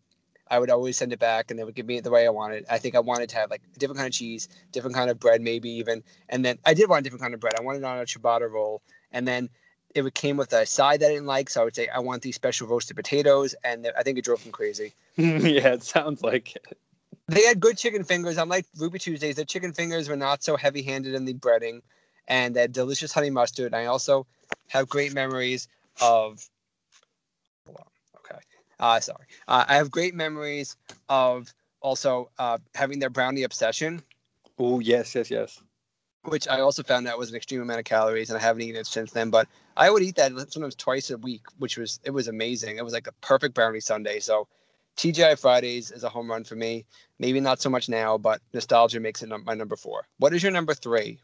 I 0.49 0.59
would 0.59 0.71
always 0.71 0.97
send 0.97 1.13
it 1.13 1.19
back 1.19 1.51
and 1.51 1.59
they 1.59 1.65
would 1.65 1.75
give 1.75 1.87
me 1.87 1.97
it 1.97 2.05
the 2.05 2.11
way 2.11 2.27
I 2.27 2.31
wanted. 2.31 2.67
I 2.71 2.79
think 2.79 2.95
I 2.95 3.01
wanted 3.01 3.29
to 3.31 3.37
have 3.37 3.51
like 3.51 3.63
a 3.75 3.79
different 3.79 3.99
kind 3.99 4.07
of 4.07 4.13
cheese, 4.13 4.49
different 4.73 4.95
kind 4.95 5.11
of 5.11 5.19
bread, 5.19 5.41
maybe 5.41 5.71
even. 5.71 6.05
And 6.29 6.45
then 6.45 6.59
I 6.65 6.75
did 6.75 6.89
want 6.89 7.01
a 7.01 7.03
different 7.03 7.23
kind 7.23 7.35
of 7.35 7.41
bread. 7.41 7.55
I 7.59 7.63
wanted 7.63 7.83
on 7.83 7.99
a 7.99 8.03
ciabatta 8.03 8.51
roll. 8.51 8.83
And 9.11 9.27
then 9.27 9.49
it 9.95 10.03
would 10.03 10.15
came 10.15 10.37
with 10.37 10.53
a 10.53 10.65
side 10.67 11.01
that 11.01 11.07
I 11.07 11.15
didn't 11.15 11.27
like. 11.27 11.51
So 11.51 11.63
I 11.63 11.65
would 11.65 11.75
say, 11.75 11.89
I 11.89 11.99
want 11.99 12.23
these 12.23 12.37
special 12.37 12.69
roasted 12.69 12.97
potatoes. 12.97 13.55
And 13.65 13.91
I 13.99 14.03
think 14.03 14.19
it 14.19 14.25
drove 14.25 14.43
them 14.43 14.53
crazy. 14.53 14.95
yeah, 15.17 15.73
it 15.73 15.83
sounds 15.83 16.23
like 16.23 16.55
it. 16.55 16.79
They 17.29 17.43
had 17.43 17.59
good 17.59 17.77
chicken 17.77 18.05
fingers. 18.05 18.39
Unlike 18.39 18.67
Ruby 18.79 19.01
Tuesdays, 19.01 19.35
their 19.35 19.45
chicken 19.45 19.73
fingers 19.73 20.09
were 20.09 20.17
not 20.17 20.45
so 20.45 20.57
heavy 20.57 20.83
handed 20.83 21.15
in 21.15 21.25
the 21.25 21.35
breading. 21.35 21.83
And 22.29 22.55
they 22.55 22.61
had 22.61 22.73
delicious 22.73 23.13
honey 23.13 23.31
mustard. 23.31 23.67
And 23.67 23.77
I 23.77 23.87
also 23.87 24.27
have 24.69 24.89
great 24.89 25.13
memories 25.13 25.67
of. 26.01 26.49
Uh, 28.79 29.01
sorry. 29.01 29.27
Uh, 29.49 29.65
I 29.69 29.77
have 29.77 29.91
great 29.91 30.15
memories 30.15 30.77
of 31.09 31.53
also 31.81 32.31
uh, 32.39 32.59
having 32.75 32.99
their 32.99 33.11
brownie 33.11 33.43
obsession, 33.45 34.03
Oh, 34.59 34.81
yes, 34.81 35.15
yes, 35.15 35.31
yes. 35.31 35.61
which 36.25 36.49
I 36.49 36.61
also 36.61 36.83
found 36.83 37.07
out 37.07 37.19
was 37.19 37.31
an 37.31 37.37
extreme 37.37 37.61
amount 37.61 37.79
of 37.79 37.85
calories, 37.85 38.31
and 38.31 38.39
I 38.39 38.43
haven't 38.43 38.63
eaten 38.63 38.81
it 38.81 38.87
since 38.87 39.13
then. 39.13 39.31
But 39.31 39.49
I 39.77 39.91
would 39.91 40.03
eat 40.03 40.17
that 40.17 40.33
sometimes 40.53 40.75
twice 40.75 41.11
a 41.11 41.19
week, 41.19 41.43
which 41.59 41.77
was 41.77 42.01
it 42.05 42.11
was 42.11 42.29
amazing. 42.29 42.77
It 42.79 42.85
was 42.85 42.93
like 42.95 43.07
a 43.07 43.13
perfect 43.21 43.55
brownie 43.55 43.81
sundae. 43.81 44.21
So 44.21 44.49
TGI 44.97 45.39
Fridays 45.39 45.91
is 45.91 46.05
a 46.05 46.09
home 46.09 46.31
run 46.31 46.45
for 46.45 46.57
me. 46.57 46.87
Maybe 47.19 47.39
not 47.41 47.61
so 47.61 47.69
much 47.69 47.89
now, 47.89 48.17
but 48.17 48.41
nostalgia 48.55 48.99
makes 48.99 49.23
it 49.23 49.29
my 49.45 49.55
number 49.55 49.77
four. 49.77 50.07
What 50.19 50.33
is 50.33 50.43
your 50.43 50.53
number 50.53 50.75
three? 50.75 51.21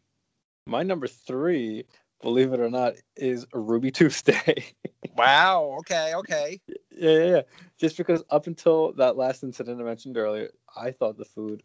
My 0.67 0.85
number 0.85 1.09
3, 1.09 1.85
believe 2.23 2.53
it 2.53 2.61
or 2.61 2.71
not, 2.71 2.95
is 3.17 3.47
Ruby 3.53 3.91
Tuesday. 3.91 4.65
Wow. 5.15 5.77
Okay. 5.81 6.15
Okay. 6.15 6.61
Yeah, 6.67 7.11
yeah, 7.11 7.25
yeah. 7.27 7.43
Just 7.79 7.99
because 7.99 8.25
up 8.31 8.47
until 8.47 8.93
that 8.95 9.15
last 9.17 9.43
incident 9.43 9.79
I 9.79 9.85
mentioned 9.85 10.17
earlier, 10.17 10.49
I 10.75 10.91
thought 10.91 11.19
the 11.19 11.25
food, 11.27 11.63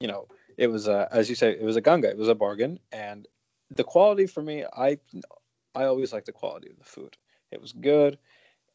you 0.00 0.06
know, 0.06 0.28
it 0.58 0.66
was 0.66 0.86
a, 0.86 1.08
as 1.10 1.30
you 1.30 1.34
say, 1.34 1.50
it 1.50 1.62
was 1.62 1.76
a 1.76 1.80
ganga, 1.80 2.10
it 2.10 2.18
was 2.18 2.28
a 2.28 2.34
bargain, 2.34 2.78
and 2.92 3.26
the 3.70 3.84
quality 3.84 4.26
for 4.26 4.42
me, 4.42 4.64
I, 4.76 4.98
I 5.74 5.84
always 5.84 6.12
like 6.12 6.26
the 6.26 6.32
quality 6.32 6.68
of 6.68 6.78
the 6.78 6.84
food. 6.84 7.16
It 7.50 7.60
was 7.60 7.72
good. 7.72 8.18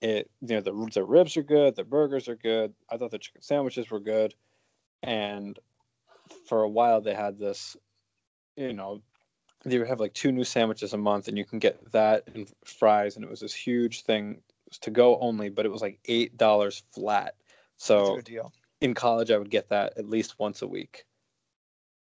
It, 0.02 0.30
you 0.42 0.56
know, 0.56 0.62
the 0.62 0.90
the 0.92 1.04
ribs 1.04 1.38
are 1.38 1.44
good, 1.44 1.76
the 1.76 1.84
burgers 1.84 2.28
are 2.28 2.36
good. 2.36 2.74
I 2.90 2.98
thought 2.98 3.12
the 3.12 3.20
chicken 3.20 3.42
sandwiches 3.42 3.92
were 3.92 4.00
good, 4.00 4.34
and 5.04 5.58
for 6.48 6.64
a 6.64 6.70
while 6.70 7.02
they 7.02 7.14
had 7.14 7.38
this, 7.38 7.78
you 8.56 8.74
know, 8.74 9.02
they 9.66 9.80
would 9.80 9.88
have 9.88 10.00
like 10.00 10.14
two 10.14 10.32
new 10.32 10.44
sandwiches 10.44 10.94
a 10.94 10.98
month, 10.98 11.28
and 11.28 11.38
you 11.38 11.46
can 11.46 11.60
get 11.60 11.92
that 11.92 12.24
and 12.34 12.52
fries, 12.64 13.16
and 13.16 13.26
it 13.26 13.30
was 13.30 13.40
this 13.40 13.54
huge 13.54 14.04
thing 14.04 14.42
to 14.82 14.92
go 14.92 15.20
only, 15.20 15.50
but 15.50 15.66
it 15.66 15.72
was 15.72 15.82
like 15.82 16.00
eight 16.06 16.38
dollars 16.38 16.84
flat. 16.92 17.36
So 17.78 18.20
in 18.82 18.94
college, 18.94 19.32
I 19.32 19.38
would 19.38 19.50
get 19.50 19.70
that 19.70 19.98
at 19.98 20.10
least 20.10 20.40
once 20.40 20.62
a 20.62 20.68
week. 20.68 21.06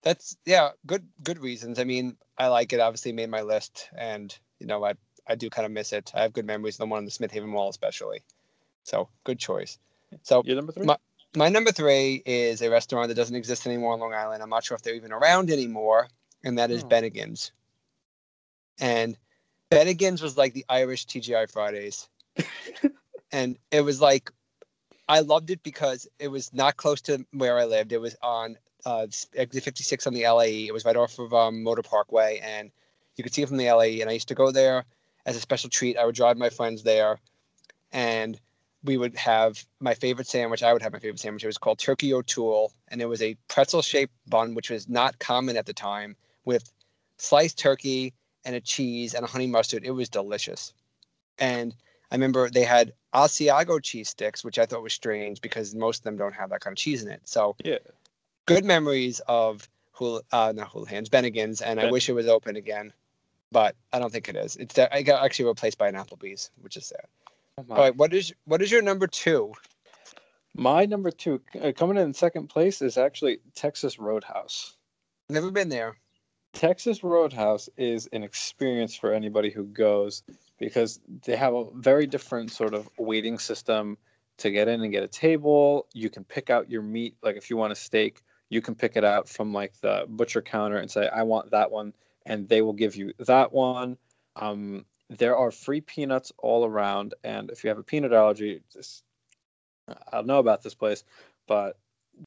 That's 0.03 0.37
yeah. 0.45 0.71
Good. 0.87 1.07
Good 1.23 1.39
reasons. 1.39 1.79
I 1.79 1.85
mean, 1.85 2.17
I 2.37 2.49
like 2.49 2.73
it. 2.73 2.81
Obviously, 2.81 3.13
made 3.13 3.31
my 3.31 3.43
list, 3.43 3.89
and 3.97 4.37
you 4.61 4.67
know, 4.67 4.85
I 4.85 4.95
I 5.27 5.35
do 5.35 5.51
kind 5.51 5.67
of 5.67 5.73
miss 5.73 5.93
it. 5.93 6.13
I 6.15 6.23
have 6.23 6.33
good 6.33 6.47
memories 6.47 6.75
of 6.75 6.81
the 6.81 6.87
one 6.87 7.01
in 7.01 7.05
the 7.05 7.11
Smith 7.11 7.33
Haven 7.33 7.49
Mall, 7.51 7.69
especially. 7.69 8.23
So 8.85 9.09
good 9.25 9.39
choice. 9.39 9.79
So 10.23 10.43
Your 10.45 10.57
number 10.57 10.73
three? 10.73 10.87
My- 10.87 10.99
my 11.37 11.51
number 11.51 11.71
three 11.71 12.23
is 12.25 12.63
a 12.63 12.71
restaurant 12.71 13.09
that 13.09 13.15
doesn't 13.15 13.37
exist 13.37 13.67
anymore 13.67 13.93
on 13.93 14.01
Long 14.01 14.15
Island. 14.15 14.43
I'm 14.43 14.49
not 14.49 14.65
sure 14.65 14.75
if 14.75 14.83
they're 14.83 14.95
even 14.95 15.13
around 15.13 15.51
anymore, 15.51 16.09
and 16.49 16.59
that 16.59 16.71
is 16.71 16.83
Oh. 16.83 16.89
Bennigan's. 16.89 17.53
And 18.81 19.17
Bennigan's 19.71 20.23
was 20.23 20.37
like 20.37 20.55
the 20.55 20.65
Irish 20.69 21.07
TGI 21.07 21.51
Fridays, 21.51 22.09
and 23.33 23.59
it 23.71 23.83
was 23.83 24.01
like 24.01 24.31
I 25.09 25.21
loved 25.21 25.51
it 25.51 25.63
because 25.63 26.07
it 26.19 26.29
was 26.29 26.53
not 26.53 26.77
close 26.77 27.01
to 27.03 27.25
where 27.33 27.59
I 27.59 27.65
lived. 27.65 27.93
It 27.93 28.01
was 28.01 28.17
on 28.23 28.57
uh, 28.85 29.07
exit 29.35 29.65
56 29.65 30.07
on 30.07 30.15
the 30.15 30.29
LIE. 30.29 30.67
It 30.69 30.73
was 30.73 30.85
right 30.85 30.97
off 30.97 31.19
of 31.19 31.33
um, 31.35 31.63
Motor 31.63 31.83
Parkway, 31.83 32.41
and 32.43 32.71
you 33.17 33.25
could 33.25 33.35
see 33.35 33.43
it 33.43 33.49
from 33.49 33.57
the 33.57 33.71
LIE. 33.73 33.99
And 34.01 34.09
I 34.09 34.13
used 34.13 34.29
to 34.29 34.35
go 34.35 34.51
there 34.51 34.85
as 35.27 35.37
a 35.37 35.41
special 35.41 35.71
treat. 35.71 35.97
I 35.97 36.05
would 36.05 36.15
drive 36.15 36.37
my 36.37 36.51
friends 36.51 36.83
there, 36.83 37.19
and 37.93 38.39
we 38.85 38.97
would 38.97 39.17
have 39.17 39.65
my 39.81 39.95
favorite 39.95 40.29
sandwich. 40.29 40.63
I 40.63 40.73
would 40.73 40.83
have 40.83 40.93
my 40.93 40.99
favorite 41.01 41.21
sandwich. 41.21 41.43
It 41.43 41.49
was 41.49 41.59
called 41.59 41.79
Turkey 41.79 42.15
O'Toole, 42.15 42.73
and 42.89 43.03
it 43.03 43.07
was 43.07 43.23
a 43.23 43.37
pretzel 43.49 43.83
shaped 43.83 44.15
bun, 44.29 44.55
which 44.55 44.71
was 44.71 44.89
not 44.89 45.19
common 45.19 45.57
at 45.57 45.67
the 45.67 45.73
time, 45.73 46.17
with 46.49 46.73
sliced 47.19 47.59
turkey 47.59 48.15
and 48.47 48.57
a 48.57 48.61
cheese 48.61 49.13
and 49.13 49.23
a 49.23 49.29
honey 49.29 49.47
mustard. 49.47 49.85
It 49.85 49.91
was 49.91 50.09
delicious. 50.09 50.73
And 51.39 51.75
I 52.11 52.15
remember 52.15 52.49
they 52.49 52.65
had 52.65 52.95
Asiago 53.15 53.83
cheese 53.83 54.09
sticks, 54.09 54.43
which 54.43 54.59
I 54.59 54.65
thought 54.65 54.83
was 54.83 54.95
strange 54.95 55.43
because 55.43 55.75
most 55.75 55.99
of 55.99 56.05
them 56.05 56.17
don't 56.17 56.33
have 56.33 56.49
that 56.49 56.61
kind 56.63 56.73
of 56.73 56.79
cheese 56.79 57.03
in 57.05 57.11
it. 57.11 57.21
So 57.25 57.55
Yeah. 57.63 57.79
good 58.47 58.65
memories 58.65 59.21
of 59.29 59.69
Hul- 59.93 60.23
uh, 60.33 60.53
not 60.57 60.71
Houlihan's, 60.73 61.11
Bennigan's, 61.11 61.61
and 61.61 61.79
I 61.81 61.91
wish 61.91 62.09
it 62.09 62.15
was 62.15 62.29
open 62.29 62.57
again, 62.57 62.93
but 63.53 63.77
I 63.93 63.99
don't 63.99 64.11
think 64.13 64.29
it 64.29 64.37
is. 64.37 64.57
It's 64.57 64.79
I 64.79 65.03
got 65.03 65.23
actually 65.25 65.47
replaced 65.47 65.77
by 65.77 65.89
an 65.89 65.97
Applebee's, 65.97 66.51
which 66.63 66.77
is 66.79 66.87
sad. 66.87 67.05
Oh. 67.59 67.65
All 67.71 67.77
right, 67.79 67.97
what 67.97 68.15
is 68.15 68.33
what 68.47 68.63
is 68.63 68.71
your 68.71 68.81
number 68.81 69.07
two? 69.07 69.53
My 70.55 70.87
number 70.87 71.11
two, 71.11 71.43
uh, 71.61 71.73
coming 71.77 71.99
in 71.99 72.15
second 72.15 72.47
place, 72.47 72.81
is 72.81 72.97
actually 72.97 73.41
Texas 73.55 73.99
Roadhouse. 73.99 74.77
Never 75.29 75.51
been 75.51 75.69
there. 75.69 75.97
Texas 76.59 77.05
Roadhouse 77.05 77.69
is 77.77 78.09
an 78.13 78.25
experience 78.25 78.97
for 78.97 79.13
anybody 79.13 79.49
who 79.49 79.63
goes 79.63 80.25
because 80.59 80.99
they 81.25 81.37
have 81.37 81.55
a 81.55 81.67
very 81.73 82.05
different 82.05 82.51
sort 82.51 82.75
of 82.75 82.91
waiting 82.99 83.39
system 83.39 83.97
to 84.39 84.51
get 84.51 84.67
in 84.67 84.83
and 84.83 84.91
get 84.91 85.05
a 85.05 85.09
table. 85.09 85.87
You 85.95 86.11
can 86.11 86.25
pick 86.25 86.51
out 86.51 86.69
your 86.69 86.83
meat. 86.83 87.15
Like 87.23 87.37
if 87.37 87.49
you 87.49 87.57
want 87.57 87.71
a 87.71 87.77
steak, 87.77 88.23
you 88.49 88.61
can 88.61 88.75
pick 88.75 88.97
it 88.97 89.05
out 89.05 89.29
from 89.29 89.53
like 89.53 89.73
the 89.83 90.07
butcher 90.09 90.43
counter 90.43 90.79
and 90.79 90.91
say, 90.91 91.09
I 91.09 91.23
want 91.23 91.53
that 91.53 91.71
one. 91.71 91.93
And 92.27 92.49
they 92.49 92.61
will 92.61 92.73
give 92.73 92.97
you 92.97 93.13
that 93.21 93.53
one. 93.53 93.97
Um, 94.35 94.85
there 95.09 95.37
are 95.37 95.53
free 95.53 95.81
peanuts 95.81 96.33
all 96.39 96.65
around. 96.65 97.15
And 97.23 97.53
if 97.53 97.63
you 97.63 97.69
have 97.69 97.79
a 97.79 97.85
peanut 97.85 98.13
allergy, 98.13 98.63
just, 98.73 99.05
I 99.87 99.95
don't 100.11 100.27
know 100.27 100.41
about 100.41 100.65
this 100.65 100.75
place, 100.75 101.05
but 101.47 101.79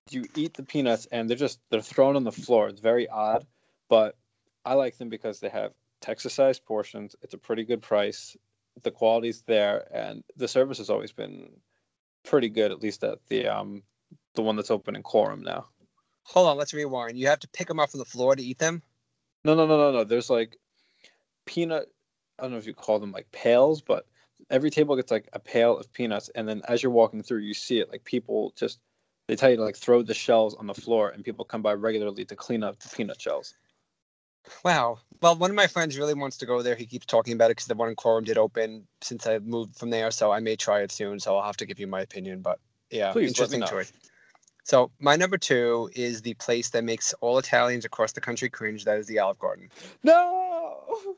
you 0.09 0.23
eat 0.37 0.53
the 0.53 0.63
peanuts 0.63 1.05
and 1.11 1.29
they're 1.29 1.35
just, 1.35 1.59
they're 1.69 1.81
thrown 1.81 2.15
on 2.15 2.23
the 2.23 2.31
floor. 2.31 2.69
It's 2.69 2.79
very 2.79 3.09
odd, 3.09 3.45
but 3.89 4.15
I 4.65 4.73
like 4.73 4.97
them 4.97 5.09
because 5.09 5.39
they 5.39 5.49
have 5.49 5.73
Texas 6.01 6.33
sized 6.33 6.65
portions. 6.65 7.15
It's 7.21 7.33
a 7.33 7.37
pretty 7.37 7.63
good 7.63 7.81
price. 7.81 8.35
The 8.83 8.91
quality's 8.91 9.41
there, 9.41 9.87
and 9.93 10.23
the 10.37 10.47
service 10.47 10.77
has 10.77 10.89
always 10.89 11.11
been 11.11 11.49
pretty 12.23 12.49
good, 12.49 12.71
at 12.71 12.81
least 12.81 13.03
at 13.03 13.19
the 13.27 13.47
um 13.47 13.83
the 14.35 14.41
one 14.41 14.55
that's 14.55 14.71
open 14.71 14.95
in 14.95 15.03
Coram 15.03 15.41
now. 15.41 15.67
Hold 16.23 16.47
on, 16.47 16.57
let's 16.57 16.73
rewind. 16.73 17.17
You 17.17 17.27
have 17.27 17.39
to 17.39 17.47
pick 17.49 17.67
them 17.67 17.79
up 17.79 17.91
from 17.91 17.99
the 17.99 18.05
floor 18.05 18.35
to 18.35 18.43
eat 18.43 18.59
them. 18.59 18.81
No, 19.43 19.55
no, 19.55 19.65
no, 19.65 19.77
no, 19.77 19.91
no. 19.91 20.03
There's 20.03 20.29
like 20.29 20.57
peanut. 21.45 21.91
I 22.39 22.43
don't 22.43 22.51
know 22.51 22.57
if 22.57 22.67
you 22.67 22.73
call 22.73 22.99
them 22.99 23.11
like 23.11 23.31
pails, 23.31 23.81
but 23.81 24.05
every 24.49 24.69
table 24.69 24.95
gets 24.95 25.11
like 25.11 25.27
a 25.33 25.39
pail 25.39 25.77
of 25.77 25.91
peanuts, 25.91 26.29
and 26.35 26.47
then 26.47 26.61
as 26.67 26.81
you're 26.81 26.91
walking 26.91 27.23
through, 27.23 27.39
you 27.39 27.53
see 27.53 27.79
it. 27.79 27.91
Like 27.91 28.03
people 28.03 28.53
just 28.55 28.79
they 29.27 29.35
tell 29.35 29.49
you 29.49 29.57
to 29.57 29.63
like 29.63 29.75
throw 29.75 30.01
the 30.01 30.13
shells 30.13 30.55
on 30.55 30.67
the 30.67 30.73
floor, 30.73 31.09
and 31.09 31.23
people 31.23 31.45
come 31.45 31.61
by 31.61 31.73
regularly 31.73 32.25
to 32.25 32.35
clean 32.35 32.63
up 32.63 32.79
the 32.79 32.89
peanut 32.89 33.19
shells. 33.19 33.55
Wow. 34.63 34.99
Well, 35.21 35.35
one 35.35 35.51
of 35.51 35.55
my 35.55 35.67
friends 35.67 35.97
really 35.97 36.13
wants 36.13 36.37
to 36.37 36.45
go 36.45 36.61
there. 36.61 36.75
He 36.75 36.85
keeps 36.85 37.05
talking 37.05 37.33
about 37.33 37.45
it 37.45 37.57
because 37.57 37.67
the 37.67 37.75
one 37.75 37.89
in 37.89 37.95
Coram 37.95 38.23
did 38.23 38.37
open 38.37 38.87
since 39.01 39.27
I 39.27 39.39
moved 39.39 39.75
from 39.75 39.91
there. 39.91 40.09
So 40.11 40.31
I 40.31 40.39
may 40.39 40.55
try 40.55 40.81
it 40.81 40.91
soon. 40.91 41.19
So 41.19 41.37
I'll 41.37 41.45
have 41.45 41.57
to 41.57 41.65
give 41.65 41.79
you 41.79 41.87
my 41.87 42.01
opinion. 42.01 42.41
But 42.41 42.59
yeah, 42.89 43.11
Please 43.11 43.29
interesting 43.29 43.63
choice. 43.65 43.91
So 44.63 44.91
my 44.99 45.15
number 45.15 45.37
two 45.37 45.89
is 45.95 46.21
the 46.21 46.33
place 46.35 46.69
that 46.69 46.83
makes 46.83 47.13
all 47.21 47.37
Italians 47.37 47.85
across 47.85 48.13
the 48.13 48.21
country 48.21 48.49
cringe. 48.49 48.85
That 48.85 48.97
is 48.97 49.07
the 49.07 49.19
Olive 49.19 49.39
Garden. 49.39 49.69
No. 50.03 50.83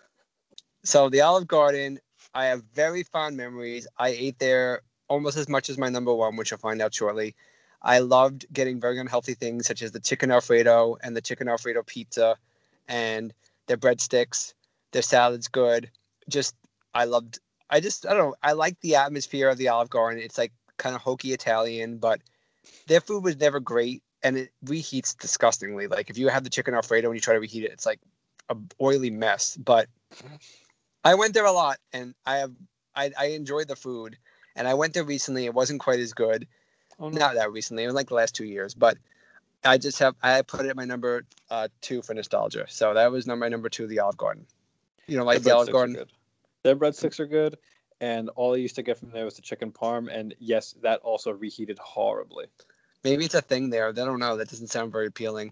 So 0.86 1.08
the 1.08 1.22
Olive 1.22 1.48
Garden, 1.48 1.98
I 2.34 2.48
have 2.48 2.62
very 2.74 3.04
fond 3.04 3.38
memories. 3.38 3.88
I 3.98 4.10
ate 4.10 4.38
there 4.38 4.82
almost 5.08 5.38
as 5.38 5.48
much 5.48 5.70
as 5.70 5.78
my 5.78 5.88
number 5.88 6.14
one, 6.14 6.36
which 6.36 6.52
you'll 6.52 6.58
find 6.58 6.82
out 6.82 6.94
shortly. 6.94 7.36
I 7.82 8.00
loved 8.00 8.46
getting 8.52 8.82
very 8.82 9.00
unhealthy 9.00 9.34
things 9.34 9.66
such 9.66 9.82
as 9.82 9.94
the 9.94 10.02
chicken 10.02 10.30
Alfredo 10.30 10.98
and 11.02 11.16
the 11.16 11.22
chicken 11.22 11.48
Alfredo 11.48 11.84
pizza 11.84 12.38
and 12.88 13.34
their 13.68 13.78
breadsticks. 13.78 14.54
Their 14.92 15.02
salad's 15.02 15.48
good. 15.48 15.90
Just 16.30 16.56
I 16.94 17.06
loved 17.06 17.40
I 17.70 17.80
just 17.80 18.06
I 18.06 18.14
don't 18.14 18.30
know. 18.30 18.36
I 18.44 18.54
like 18.54 18.80
the 18.82 18.96
atmosphere 18.96 19.50
of 19.50 19.58
the 19.58 19.70
Olive 19.70 19.90
Garden. 19.90 20.22
It's 20.22 20.38
like 20.38 20.52
kind 20.78 20.96
of 20.96 21.02
hokey 21.02 21.34
Italian, 21.34 21.98
but 21.98 22.22
their 22.88 23.02
food 23.02 23.24
was 23.24 23.38
never 23.38 23.60
great 23.60 24.04
and 24.24 24.38
it 24.38 24.52
reheats 24.66 25.18
disgustingly. 25.18 25.88
Like 25.88 26.10
if 26.10 26.18
you 26.18 26.30
have 26.30 26.44
the 26.44 26.50
chicken 26.50 26.74
Alfredo 26.74 27.10
and 27.10 27.18
you 27.18 27.22
try 27.22 27.34
to 27.34 27.40
reheat 27.40 27.64
it, 27.64 27.72
it's 27.72 27.86
like 27.86 28.00
a 28.50 28.58
oily 28.82 29.10
mess. 29.10 29.58
But 29.58 29.88
I 31.04 31.16
went 31.16 31.34
there 31.34 31.46
a 31.46 31.52
lot 31.52 31.78
and 31.92 32.14
I 32.26 32.38
have 32.38 32.52
I, 32.96 33.12
I 33.18 33.26
enjoyed 33.28 33.68
the 33.68 33.76
food. 33.76 34.18
And 34.56 34.68
I 34.68 34.74
went 34.76 34.94
there 34.94 35.04
recently. 35.04 35.46
It 35.46 35.54
wasn't 35.54 35.80
quite 35.80 36.00
as 36.00 36.14
good. 36.14 36.48
Oh, 37.00 37.10
no. 37.10 37.18
Not 37.18 37.36
that 37.36 37.52
recently. 37.52 37.84
It 37.84 37.88
was 37.88 37.96
like 37.96 38.10
the 38.10 38.14
last 38.14 38.36
two 38.36 38.46
years. 38.46 38.76
But 38.76 38.98
I 39.66 39.78
just 39.78 40.00
have 40.00 40.16
I 40.22 40.42
put 40.42 40.66
it 40.66 40.70
at 40.70 40.76
my 40.76 40.86
number 40.86 41.26
uh, 41.50 41.68
two 41.82 42.02
for 42.02 42.14
nostalgia. 42.14 42.66
So 42.68 42.94
that 42.94 43.12
was 43.12 43.28
number 43.28 43.46
my 43.46 43.50
number 43.50 43.70
two, 43.70 43.88
the 43.88 44.00
Olive 44.00 44.18
Garden. 44.18 44.46
You 45.08 45.18
know, 45.18 45.26
like 45.26 45.40
the 45.40 45.46
Their 45.46 45.56
Olive 45.56 45.72
Garden. 45.72 45.98
Their 46.64 46.76
breadsticks 46.76 47.20
are 47.20 47.28
good, 47.28 47.58
and 48.00 48.30
all 48.30 48.54
I 48.54 48.58
used 48.58 48.76
to 48.76 48.84
get 48.84 48.98
from 48.98 49.12
there 49.12 49.26
was 49.26 49.36
the 49.36 49.42
chicken 49.42 49.72
parm, 49.72 50.08
and 50.10 50.34
yes, 50.40 50.76
that 50.82 51.02
also 51.02 51.32
reheated 51.32 51.78
horribly. 51.78 52.46
Maybe 53.04 53.26
it's 53.26 53.36
a 53.36 53.42
thing 53.42 53.70
there. 53.70 53.90
I 53.90 53.92
don't 53.92 54.20
know. 54.20 54.38
That 54.38 54.50
doesn't 54.50 54.68
sound 54.68 54.94
very 54.94 55.08
appealing. 55.08 55.52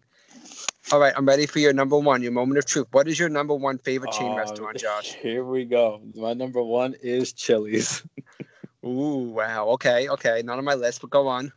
All 0.92 1.00
right, 1.00 1.14
I'm 1.16 1.26
ready 1.26 1.46
for 1.46 1.60
your 1.60 1.74
number 1.74 1.98
one, 1.98 2.22
your 2.22 2.32
moment 2.32 2.58
of 2.58 2.66
truth. 2.66 2.88
What 2.92 3.10
is 3.10 3.20
your 3.20 3.28
number 3.28 3.54
one 3.54 3.78
favorite 3.78 4.14
chain 4.14 4.32
Uh, 4.32 4.36
restaurant, 4.38 4.78
Josh? 4.78 5.14
Here 5.22 5.44
we 5.44 5.66
go. 5.66 6.02
My 6.16 6.34
number 6.34 6.64
one 6.64 6.96
is 7.02 7.34
Chili's. 7.34 8.04
Ooh, 8.86 9.32
wow. 9.36 9.68
Okay, 9.70 10.10
okay. 10.10 10.42
Not 10.44 10.58
on 10.58 10.66
my 10.66 10.74
list, 10.74 11.02
but 11.02 11.10
go 11.10 11.28
on. 11.28 11.52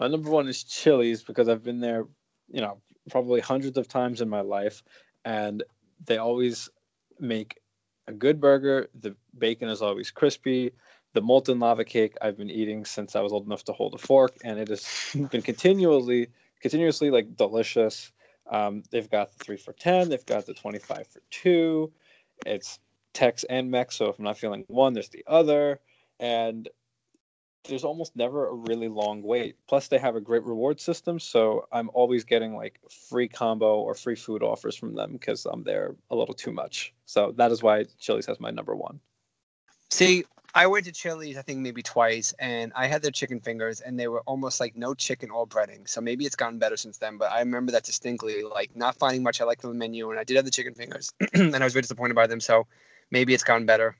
My 0.00 0.08
number 0.08 0.30
one 0.30 0.48
is 0.48 0.64
Chili's 0.64 1.22
because 1.22 1.46
I've 1.46 1.62
been 1.62 1.80
there, 1.80 2.06
you 2.48 2.62
know, 2.62 2.78
probably 3.10 3.38
hundreds 3.38 3.76
of 3.76 3.86
times 3.86 4.22
in 4.22 4.30
my 4.30 4.40
life, 4.40 4.82
and 5.26 5.62
they 6.06 6.16
always 6.16 6.70
make 7.18 7.60
a 8.06 8.12
good 8.12 8.40
burger. 8.40 8.88
The 8.98 9.14
bacon 9.38 9.68
is 9.68 9.82
always 9.82 10.10
crispy. 10.10 10.72
The 11.12 11.20
molten 11.20 11.58
lava 11.58 11.84
cake 11.84 12.14
I've 12.22 12.38
been 12.38 12.48
eating 12.48 12.86
since 12.86 13.14
I 13.14 13.20
was 13.20 13.30
old 13.30 13.44
enough 13.44 13.64
to 13.64 13.74
hold 13.74 13.92
a 13.92 13.98
fork, 13.98 14.32
and 14.42 14.58
it 14.58 14.68
has 14.68 15.14
been 15.30 15.42
continually, 15.42 16.28
continuously 16.62 17.10
like 17.10 17.36
delicious. 17.36 18.10
Um, 18.50 18.82
they've 18.90 19.10
got 19.10 19.30
the 19.36 19.44
three 19.44 19.58
for 19.58 19.74
ten. 19.74 20.08
They've 20.08 20.24
got 20.24 20.46
the 20.46 20.54
twenty-five 20.54 21.08
for 21.08 21.20
two. 21.28 21.92
It's 22.46 22.78
Tex 23.12 23.44
and 23.50 23.70
Mex, 23.70 23.96
so 23.96 24.06
if 24.06 24.18
I'm 24.18 24.24
not 24.24 24.38
feeling 24.38 24.64
one, 24.68 24.94
there's 24.94 25.10
the 25.10 25.24
other, 25.26 25.78
and 26.18 26.70
there's 27.64 27.84
almost 27.84 28.16
never 28.16 28.48
a 28.48 28.54
really 28.54 28.88
long 28.88 29.22
wait. 29.22 29.56
Plus, 29.68 29.88
they 29.88 29.98
have 29.98 30.16
a 30.16 30.20
great 30.20 30.44
reward 30.44 30.80
system, 30.80 31.18
so 31.18 31.66
I'm 31.72 31.90
always 31.92 32.24
getting 32.24 32.56
like 32.56 32.80
free 33.08 33.28
combo 33.28 33.80
or 33.80 33.94
free 33.94 34.16
food 34.16 34.42
offers 34.42 34.76
from 34.76 34.94
them 34.94 35.12
because 35.12 35.46
I'm 35.46 35.62
there 35.62 35.94
a 36.10 36.16
little 36.16 36.34
too 36.34 36.52
much. 36.52 36.94
So 37.06 37.32
that 37.36 37.50
is 37.52 37.62
why 37.62 37.84
Chili's 37.98 38.26
has 38.26 38.40
my 38.40 38.50
number 38.50 38.74
one. 38.74 39.00
See, 39.90 40.24
I 40.54 40.66
went 40.66 40.86
to 40.86 40.92
Chili's, 40.92 41.36
I 41.36 41.42
think 41.42 41.60
maybe 41.60 41.82
twice, 41.82 42.34
and 42.38 42.72
I 42.74 42.86
had 42.86 43.02
their 43.02 43.10
chicken 43.10 43.40
fingers, 43.40 43.80
and 43.80 43.98
they 43.98 44.08
were 44.08 44.22
almost 44.22 44.58
like 44.58 44.76
no 44.76 44.94
chicken 44.94 45.30
or 45.30 45.46
breading. 45.46 45.88
So 45.88 46.00
maybe 46.00 46.24
it's 46.26 46.36
gotten 46.36 46.58
better 46.58 46.76
since 46.76 46.98
then, 46.98 47.18
but 47.18 47.30
I 47.30 47.40
remember 47.40 47.72
that 47.72 47.84
distinctly, 47.84 48.42
like 48.42 48.74
not 48.74 48.96
finding 48.96 49.22
much 49.22 49.40
I 49.40 49.44
liked 49.44 49.64
on 49.64 49.70
the 49.70 49.76
menu, 49.76 50.10
and 50.10 50.18
I 50.18 50.24
did 50.24 50.36
have 50.36 50.44
the 50.44 50.50
chicken 50.50 50.74
fingers, 50.74 51.12
and 51.34 51.54
I 51.54 51.64
was 51.64 51.72
very 51.72 51.82
disappointed 51.82 52.14
by 52.14 52.26
them. 52.26 52.40
So 52.40 52.66
maybe 53.10 53.34
it's 53.34 53.44
gotten 53.44 53.66
better. 53.66 53.96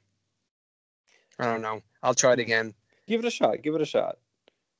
I 1.39 1.45
don't 1.45 1.63
know. 1.63 1.83
I'll 2.03 2.15
try 2.15 2.33
it 2.33 2.39
again. 2.39 2.75
Give 3.11 3.19
it 3.19 3.27
a 3.27 3.31
shot. 3.31 3.61
Give 3.63 3.75
it 3.75 3.81
a 3.81 3.85
shot. 3.87 4.19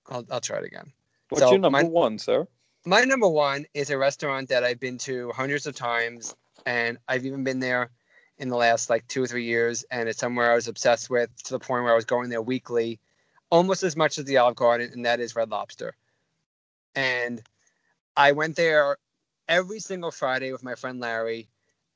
I'll, 0.09 0.25
I'll 0.31 0.41
try 0.41 0.59
it 0.59 0.65
again. 0.65 0.93
What's 1.31 1.43
So, 1.43 1.51
your 1.51 1.59
number 1.59 1.83
my- 1.83 1.89
one, 1.89 2.17
sir? 2.17 2.47
My 2.87 3.03
number 3.03 3.29
one 3.29 3.67
is 3.75 3.91
a 3.91 3.99
restaurant 3.99 4.49
that 4.51 4.63
I've 4.63 4.79
been 4.79 4.99
to 4.99 5.33
hundreds 5.33 5.67
of 5.67 5.75
times, 5.75 6.37
and 6.65 6.97
I've 7.09 7.27
even 7.27 7.43
been 7.43 7.59
there 7.59 7.91
in 8.39 8.49
the 8.49 8.57
last 8.57 8.89
like 8.89 9.05
two 9.09 9.21
or 9.25 9.27
three 9.27 9.45
years. 9.45 9.85
And 9.91 10.09
it's 10.09 10.21
somewhere 10.21 10.53
I 10.53 10.55
was 10.55 10.69
obsessed 10.69 11.11
with 11.11 11.29
to 11.43 11.55
the 11.55 11.59
point 11.59 11.83
where 11.83 11.93
I 11.93 11.97
was 11.97 12.05
going 12.05 12.31
there 12.31 12.41
weekly, 12.41 13.01
almost 13.51 13.83
as 13.83 13.97
much 13.97 14.17
as 14.17 14.27
the 14.27 14.37
Olive 14.37 14.55
Garden, 14.55 14.91
and 14.93 15.05
that 15.05 15.19
is 15.19 15.35
Red 15.35 15.51
Lobster. 15.51 15.97
And 16.95 17.43
I 18.17 18.31
went 18.31 18.55
there 18.55 18.97
every 19.49 19.81
single 19.81 20.13
Friday 20.13 20.53
with 20.53 20.63
my 20.63 20.77
friend 20.77 21.01
Larry, 21.01 21.49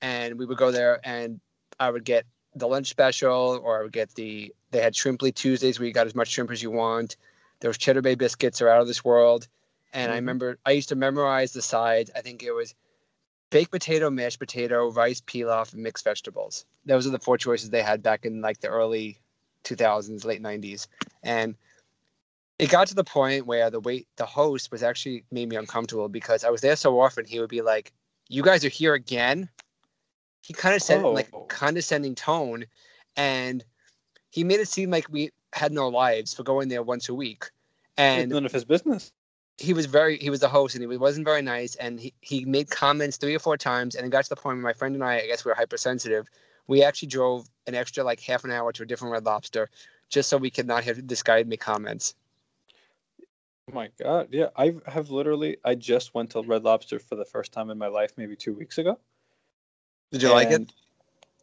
and 0.03 0.37
we 0.37 0.47
would 0.47 0.59
go 0.59 0.73
there, 0.73 1.01
and 1.05 1.41
I 1.79 1.91
would 1.91 2.05
get 2.05 2.27
the 2.55 2.69
lunch 2.69 2.89
special, 2.89 3.61
or 3.63 3.81
I 3.81 3.83
would 3.83 3.93
get 3.93 4.15
the 4.15 4.55
they 4.71 4.81
had 4.81 4.95
Shrimply 4.95 5.35
Tuesdays 5.35 5.79
where 5.79 5.87
you 5.87 5.95
got 5.95 6.07
as 6.07 6.15
much 6.15 6.29
shrimp 6.29 6.51
as 6.51 6.63
you 6.63 6.71
want. 6.71 7.17
Those 7.61 7.79
Cheddar 7.79 8.03
Bay 8.03 8.15
biscuits 8.15 8.61
are 8.61 8.69
out 8.69 8.81
of 8.81 8.89
this 8.89 9.05
world. 9.05 9.49
And 9.93 10.11
I 10.11 10.17
Mhm. 10.17 10.19
remember 10.19 10.59
I 10.67 10.73
used 10.73 10.89
to 10.89 10.97
memorize 10.97 11.53
the 11.53 11.63
sides. 11.63 12.11
I 12.15 12.21
think 12.21 12.43
it 12.43 12.53
was 12.53 12.75
baked 13.51 13.71
potato, 13.71 14.11
mashed 14.11 14.41
potato, 14.41 14.91
rice, 14.91 15.21
pilaf, 15.21 15.73
and 15.73 15.83
mixed 15.83 16.05
vegetables. 16.05 16.65
Those 16.85 17.07
are 17.07 17.11
the 17.11 17.21
four 17.21 17.39
choices 17.39 17.71
they 17.71 17.83
had 17.83 18.03
back 18.03 18.25
in 18.27 18.41
like 18.41 18.61
the 18.61 18.69
early 18.69 19.21
2000s, 19.63 20.25
late 20.25 20.43
90s. 20.43 20.89
And 21.23 21.55
it 22.59 22.71
got 22.71 22.89
to 22.89 22.95
the 22.95 23.05
point 23.05 23.47
where 23.47 23.71
the 23.71 23.81
wait, 23.81 24.07
the 24.17 24.27
host 24.27 24.71
was 24.71 24.83
actually 24.83 25.25
made 25.31 25.49
me 25.49 25.57
uncomfortable 25.57 26.09
because 26.09 26.45
I 26.45 26.51
was 26.51 26.61
there 26.61 26.77
so 26.77 27.01
often. 27.01 27.25
He 27.25 27.41
would 27.41 27.51
be 27.51 27.63
like, 27.63 27.93
"You 28.29 28.43
guys 28.43 28.65
are 28.65 28.69
here 28.69 28.95
again." 28.95 29.49
He 30.45 30.53
kind 30.53 30.77
of 30.77 30.83
said 30.83 31.01
in 31.01 31.15
like 31.15 31.31
Oh. 31.33 31.47
condescending 31.49 32.15
tone, 32.15 32.67
and 33.17 33.65
he 34.31 34.45
made 34.45 34.61
it 34.61 34.69
seem 34.69 34.91
like 34.91 35.09
we 35.09 35.31
had 35.55 35.73
no 35.73 35.89
lives 35.89 36.35
for 36.35 36.43
going 36.43 36.69
there 36.69 36.83
once 36.83 37.09
a 37.09 37.15
week. 37.15 37.51
And 37.97 38.31
None 38.31 38.45
of 38.45 38.53
his 38.53 38.67
business. 38.67 39.11
he 39.57 39.73
was 39.73 39.87
very 39.87 40.19
he 40.19 40.29
was 40.29 40.41
the 40.41 40.49
host 40.49 40.75
and 40.75 40.83
he 40.83 40.97
wasn't 40.99 41.25
very 41.25 41.41
nice 41.41 41.77
and 41.77 41.99
he, 41.99 42.13
he 42.21 42.45
made 42.45 42.69
comments 42.71 43.17
three 43.17 43.35
or 43.35 43.39
four 43.39 43.57
times 43.57 43.95
and 43.95 44.05
it 44.05 44.11
got 44.11 44.25
to 44.25 44.29
the 44.29 44.37
point 44.37 44.57
where 44.57 44.65
my 44.65 44.73
friend 44.75 44.95
and 44.95 45.03
I 45.05 45.21
I 45.21 45.27
guess 45.27 45.45
we 45.45 45.51
were 45.51 45.55
hypersensitive. 45.55 46.29
We 46.67 46.83
actually 46.83 47.09
drove 47.09 47.49
an 47.67 47.75
extra 47.75 48.05
like 48.05 48.21
half 48.21 48.45
an 48.45 48.51
hour 48.51 48.71
to 48.73 48.83
a 48.83 48.87
different 48.87 49.13
red 49.13 49.25
lobster 49.25 49.71
just 50.11 50.29
so 50.29 50.37
we 50.37 50.51
could 50.51 50.67
not 50.67 50.85
have 50.85 51.07
this 51.07 51.23
guy 51.23 51.43
make 51.45 51.61
comments. 51.61 52.15
Oh 53.71 53.75
my 53.75 53.89
God. 53.99 54.29
Yeah. 54.31 54.49
I 54.57 54.75
have 54.87 55.11
literally, 55.11 55.57
I 55.65 55.75
just 55.75 56.13
went 56.15 56.31
to 56.31 56.43
Red 56.43 56.65
Lobster 56.65 56.99
for 56.99 57.15
the 57.17 57.25
first 57.25 57.51
time 57.51 57.71
in 57.71 57.79
my 57.79 57.87
life 57.87 58.13
maybe 58.19 58.37
two 58.37 58.53
weeks 58.53 58.77
ago. 58.77 58.99
Did 60.13 60.23
you 60.23 60.31
like 60.31 60.51
it? 60.51 60.73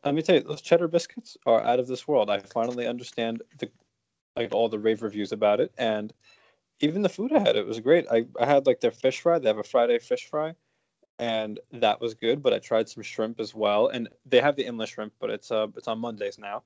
Let 0.03 0.15
me 0.15 0.21
tell 0.21 0.35
you, 0.35 0.41
those 0.41 0.61
cheddar 0.61 0.87
biscuits 0.87 1.37
are 1.45 1.61
out 1.61 1.79
of 1.79 1.87
this 1.87 2.07
world. 2.07 2.29
I 2.29 2.39
finally 2.39 2.87
understand 2.87 3.43
the 3.59 3.69
like 4.35 4.53
all 4.53 4.69
the 4.69 4.79
rave 4.79 5.01
reviews 5.01 5.31
about 5.31 5.59
it, 5.59 5.73
and 5.77 6.13
even 6.79 7.01
the 7.01 7.09
food 7.09 7.33
I 7.33 7.39
had, 7.39 7.55
it 7.55 7.65
was 7.65 7.79
great. 7.79 8.07
I, 8.11 8.25
I 8.39 8.45
had 8.45 8.65
like 8.65 8.79
their 8.79 8.91
fish 8.91 9.21
fry. 9.21 9.39
They 9.39 9.49
have 9.49 9.57
a 9.57 9.63
Friday 9.63 9.99
fish 9.99 10.27
fry, 10.27 10.55
and 11.19 11.59
that 11.71 12.01
was 12.01 12.13
good. 12.13 12.41
But 12.41 12.53
I 12.53 12.59
tried 12.59 12.89
some 12.89 13.03
shrimp 13.03 13.39
as 13.39 13.53
well, 13.53 13.87
and 13.87 14.09
they 14.25 14.39
have 14.39 14.55
the 14.55 14.65
endless 14.65 14.89
shrimp, 14.91 15.13
but 15.19 15.29
it's 15.29 15.51
uh 15.51 15.67
it's 15.75 15.87
on 15.87 15.99
Mondays 15.99 16.37
now. 16.37 16.63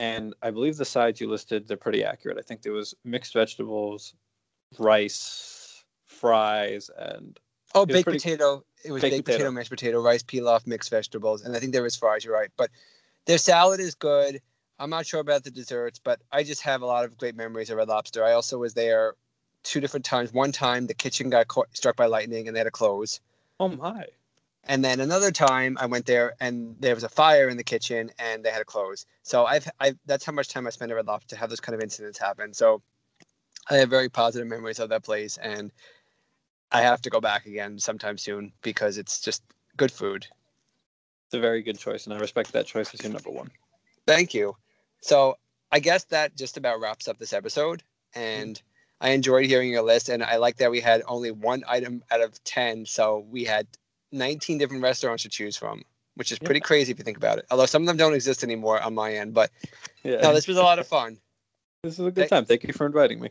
And 0.00 0.34
I 0.42 0.50
believe 0.50 0.76
the 0.76 0.84
sides 0.84 1.20
you 1.20 1.28
listed 1.28 1.68
they're 1.68 1.76
pretty 1.76 2.04
accurate. 2.04 2.38
I 2.38 2.42
think 2.42 2.62
there 2.62 2.72
was 2.72 2.94
mixed 3.04 3.34
vegetables, 3.34 4.14
rice, 4.78 5.84
fries, 6.06 6.90
and 6.98 7.38
Oh, 7.74 7.86
baked 7.86 8.04
pretty- 8.04 8.18
potato. 8.18 8.64
It 8.84 8.92
was 8.92 9.02
baked 9.02 9.12
baked, 9.14 9.24
potato. 9.26 9.38
potato. 9.38 9.50
mashed 9.52 9.70
potato, 9.70 10.02
rice, 10.02 10.22
pilaf, 10.22 10.66
mixed 10.66 10.90
vegetables, 10.90 11.42
and 11.42 11.54
I 11.54 11.60
think 11.60 11.72
there 11.72 11.82
was 11.82 11.96
fries. 11.96 12.24
You're 12.24 12.34
right, 12.34 12.50
but 12.56 12.70
their 13.26 13.38
salad 13.38 13.80
is 13.80 13.94
good. 13.94 14.40
I'm 14.78 14.88
not 14.90 15.04
sure 15.06 15.20
about 15.20 15.44
the 15.44 15.50
desserts, 15.50 15.98
but 16.02 16.20
I 16.32 16.42
just 16.42 16.62
have 16.62 16.80
a 16.80 16.86
lot 16.86 17.04
of 17.04 17.18
great 17.18 17.36
memories 17.36 17.68
of 17.68 17.76
Red 17.76 17.88
Lobster. 17.88 18.24
I 18.24 18.32
also 18.32 18.56
was 18.58 18.72
there 18.72 19.14
two 19.62 19.78
different 19.80 20.06
times. 20.06 20.32
One 20.32 20.52
time, 20.52 20.86
the 20.86 20.94
kitchen 20.94 21.28
got 21.28 21.48
caught, 21.48 21.68
struck 21.76 21.96
by 21.96 22.06
lightning, 22.06 22.46
and 22.48 22.56
they 22.56 22.60
had 22.60 22.64
to 22.64 22.70
close. 22.70 23.20
oh 23.60 23.68
my, 23.68 24.06
And 24.64 24.82
then 24.82 25.00
another 25.00 25.30
time, 25.30 25.76
I 25.78 25.84
went 25.84 26.06
there, 26.06 26.32
and 26.40 26.74
there 26.80 26.94
was 26.94 27.04
a 27.04 27.10
fire 27.10 27.50
in 27.50 27.58
the 27.58 27.64
kitchen, 27.64 28.10
and 28.18 28.42
they 28.42 28.50
had 28.50 28.60
to 28.60 28.64
close. 28.64 29.04
So 29.22 29.44
I've, 29.44 29.68
I 29.78 29.94
that's 30.06 30.24
how 30.24 30.32
much 30.32 30.48
time 30.48 30.66
I 30.66 30.70
spent 30.70 30.90
at 30.90 30.94
Red 30.94 31.06
Lobster 31.06 31.36
to 31.36 31.36
have 31.36 31.50
those 31.50 31.60
kind 31.60 31.74
of 31.74 31.82
incidents 31.82 32.18
happen. 32.18 32.54
So 32.54 32.80
I 33.68 33.76
have 33.76 33.90
very 33.90 34.08
positive 34.08 34.48
memories 34.48 34.78
of 34.78 34.88
that 34.88 35.02
place, 35.02 35.36
and 35.36 35.70
I 36.72 36.82
have 36.82 37.02
to 37.02 37.10
go 37.10 37.20
back 37.20 37.46
again 37.46 37.78
sometime 37.78 38.16
soon 38.18 38.52
because 38.62 38.98
it's 38.98 39.20
just 39.20 39.42
good 39.76 39.90
food. 39.90 40.26
it's 41.26 41.34
a 41.34 41.40
very 41.40 41.62
good 41.62 41.78
choice, 41.78 42.06
and 42.06 42.14
I 42.14 42.18
respect 42.18 42.52
that 42.52 42.66
choice 42.66 42.92
as 42.94 43.02
your 43.02 43.12
number 43.12 43.30
one. 43.30 43.50
Thank 44.06 44.34
you. 44.34 44.56
So 45.00 45.36
I 45.72 45.78
guess 45.80 46.04
that 46.04 46.36
just 46.36 46.56
about 46.56 46.80
wraps 46.80 47.06
up 47.08 47.18
this 47.18 47.32
episode. 47.32 47.82
And 48.14 48.60
I 49.00 49.10
enjoyed 49.10 49.46
hearing 49.46 49.70
your 49.70 49.82
list. 49.82 50.08
And 50.08 50.22
I 50.24 50.36
like 50.36 50.56
that 50.56 50.70
we 50.70 50.80
had 50.80 51.02
only 51.06 51.30
one 51.30 51.62
item 51.68 52.02
out 52.10 52.20
of 52.20 52.42
10. 52.44 52.86
So 52.86 53.24
we 53.30 53.44
had 53.44 53.66
19 54.10 54.58
different 54.58 54.82
restaurants 54.82 55.22
to 55.22 55.28
choose 55.28 55.56
from, 55.56 55.84
which 56.16 56.32
is 56.32 56.40
pretty 56.40 56.58
Yeah. 56.58 56.64
crazy 56.66 56.90
if 56.90 56.98
you 56.98 57.04
think 57.04 57.16
about 57.16 57.38
it. 57.38 57.46
Although 57.52 57.66
some 57.66 57.82
of 57.82 57.86
them 57.86 57.96
don't 57.96 58.14
exist 58.14 58.42
anymore 58.42 58.80
on 58.82 58.94
my 58.94 59.14
end. 59.14 59.32
But 59.32 59.50
Yeah, 60.02 60.16
no, 60.22 60.34
this 60.34 60.48
was 60.48 60.56
a 60.56 60.62
lot 60.62 60.80
of 60.80 60.88
fun. 60.88 61.18
this 61.84 61.94
is 61.94 62.00
a 62.00 62.02
good 62.10 62.16
Thank- 62.16 62.30
time. 62.30 62.44
Thank 62.46 62.64
you 62.64 62.72
for 62.72 62.86
inviting 62.86 63.20
me. 63.20 63.28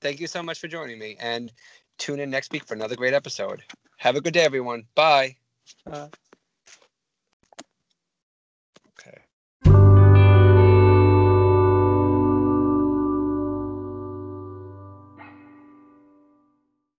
Thank 0.00 0.18
you 0.18 0.26
so 0.26 0.42
much 0.42 0.58
for 0.58 0.66
joining 0.68 0.98
me. 0.98 1.16
And 1.20 1.52
tune 2.02 2.18
in 2.18 2.30
next 2.30 2.50
week 2.50 2.64
for 2.66 2.74
another 2.74 2.96
great 2.96 3.14
episode. 3.14 3.62
Have 3.98 4.16
a 4.16 4.20
good 4.20 4.34
day, 4.34 4.42
everyone. 4.42 4.84
Bye. 4.96 5.36
Uh, 5.88 6.08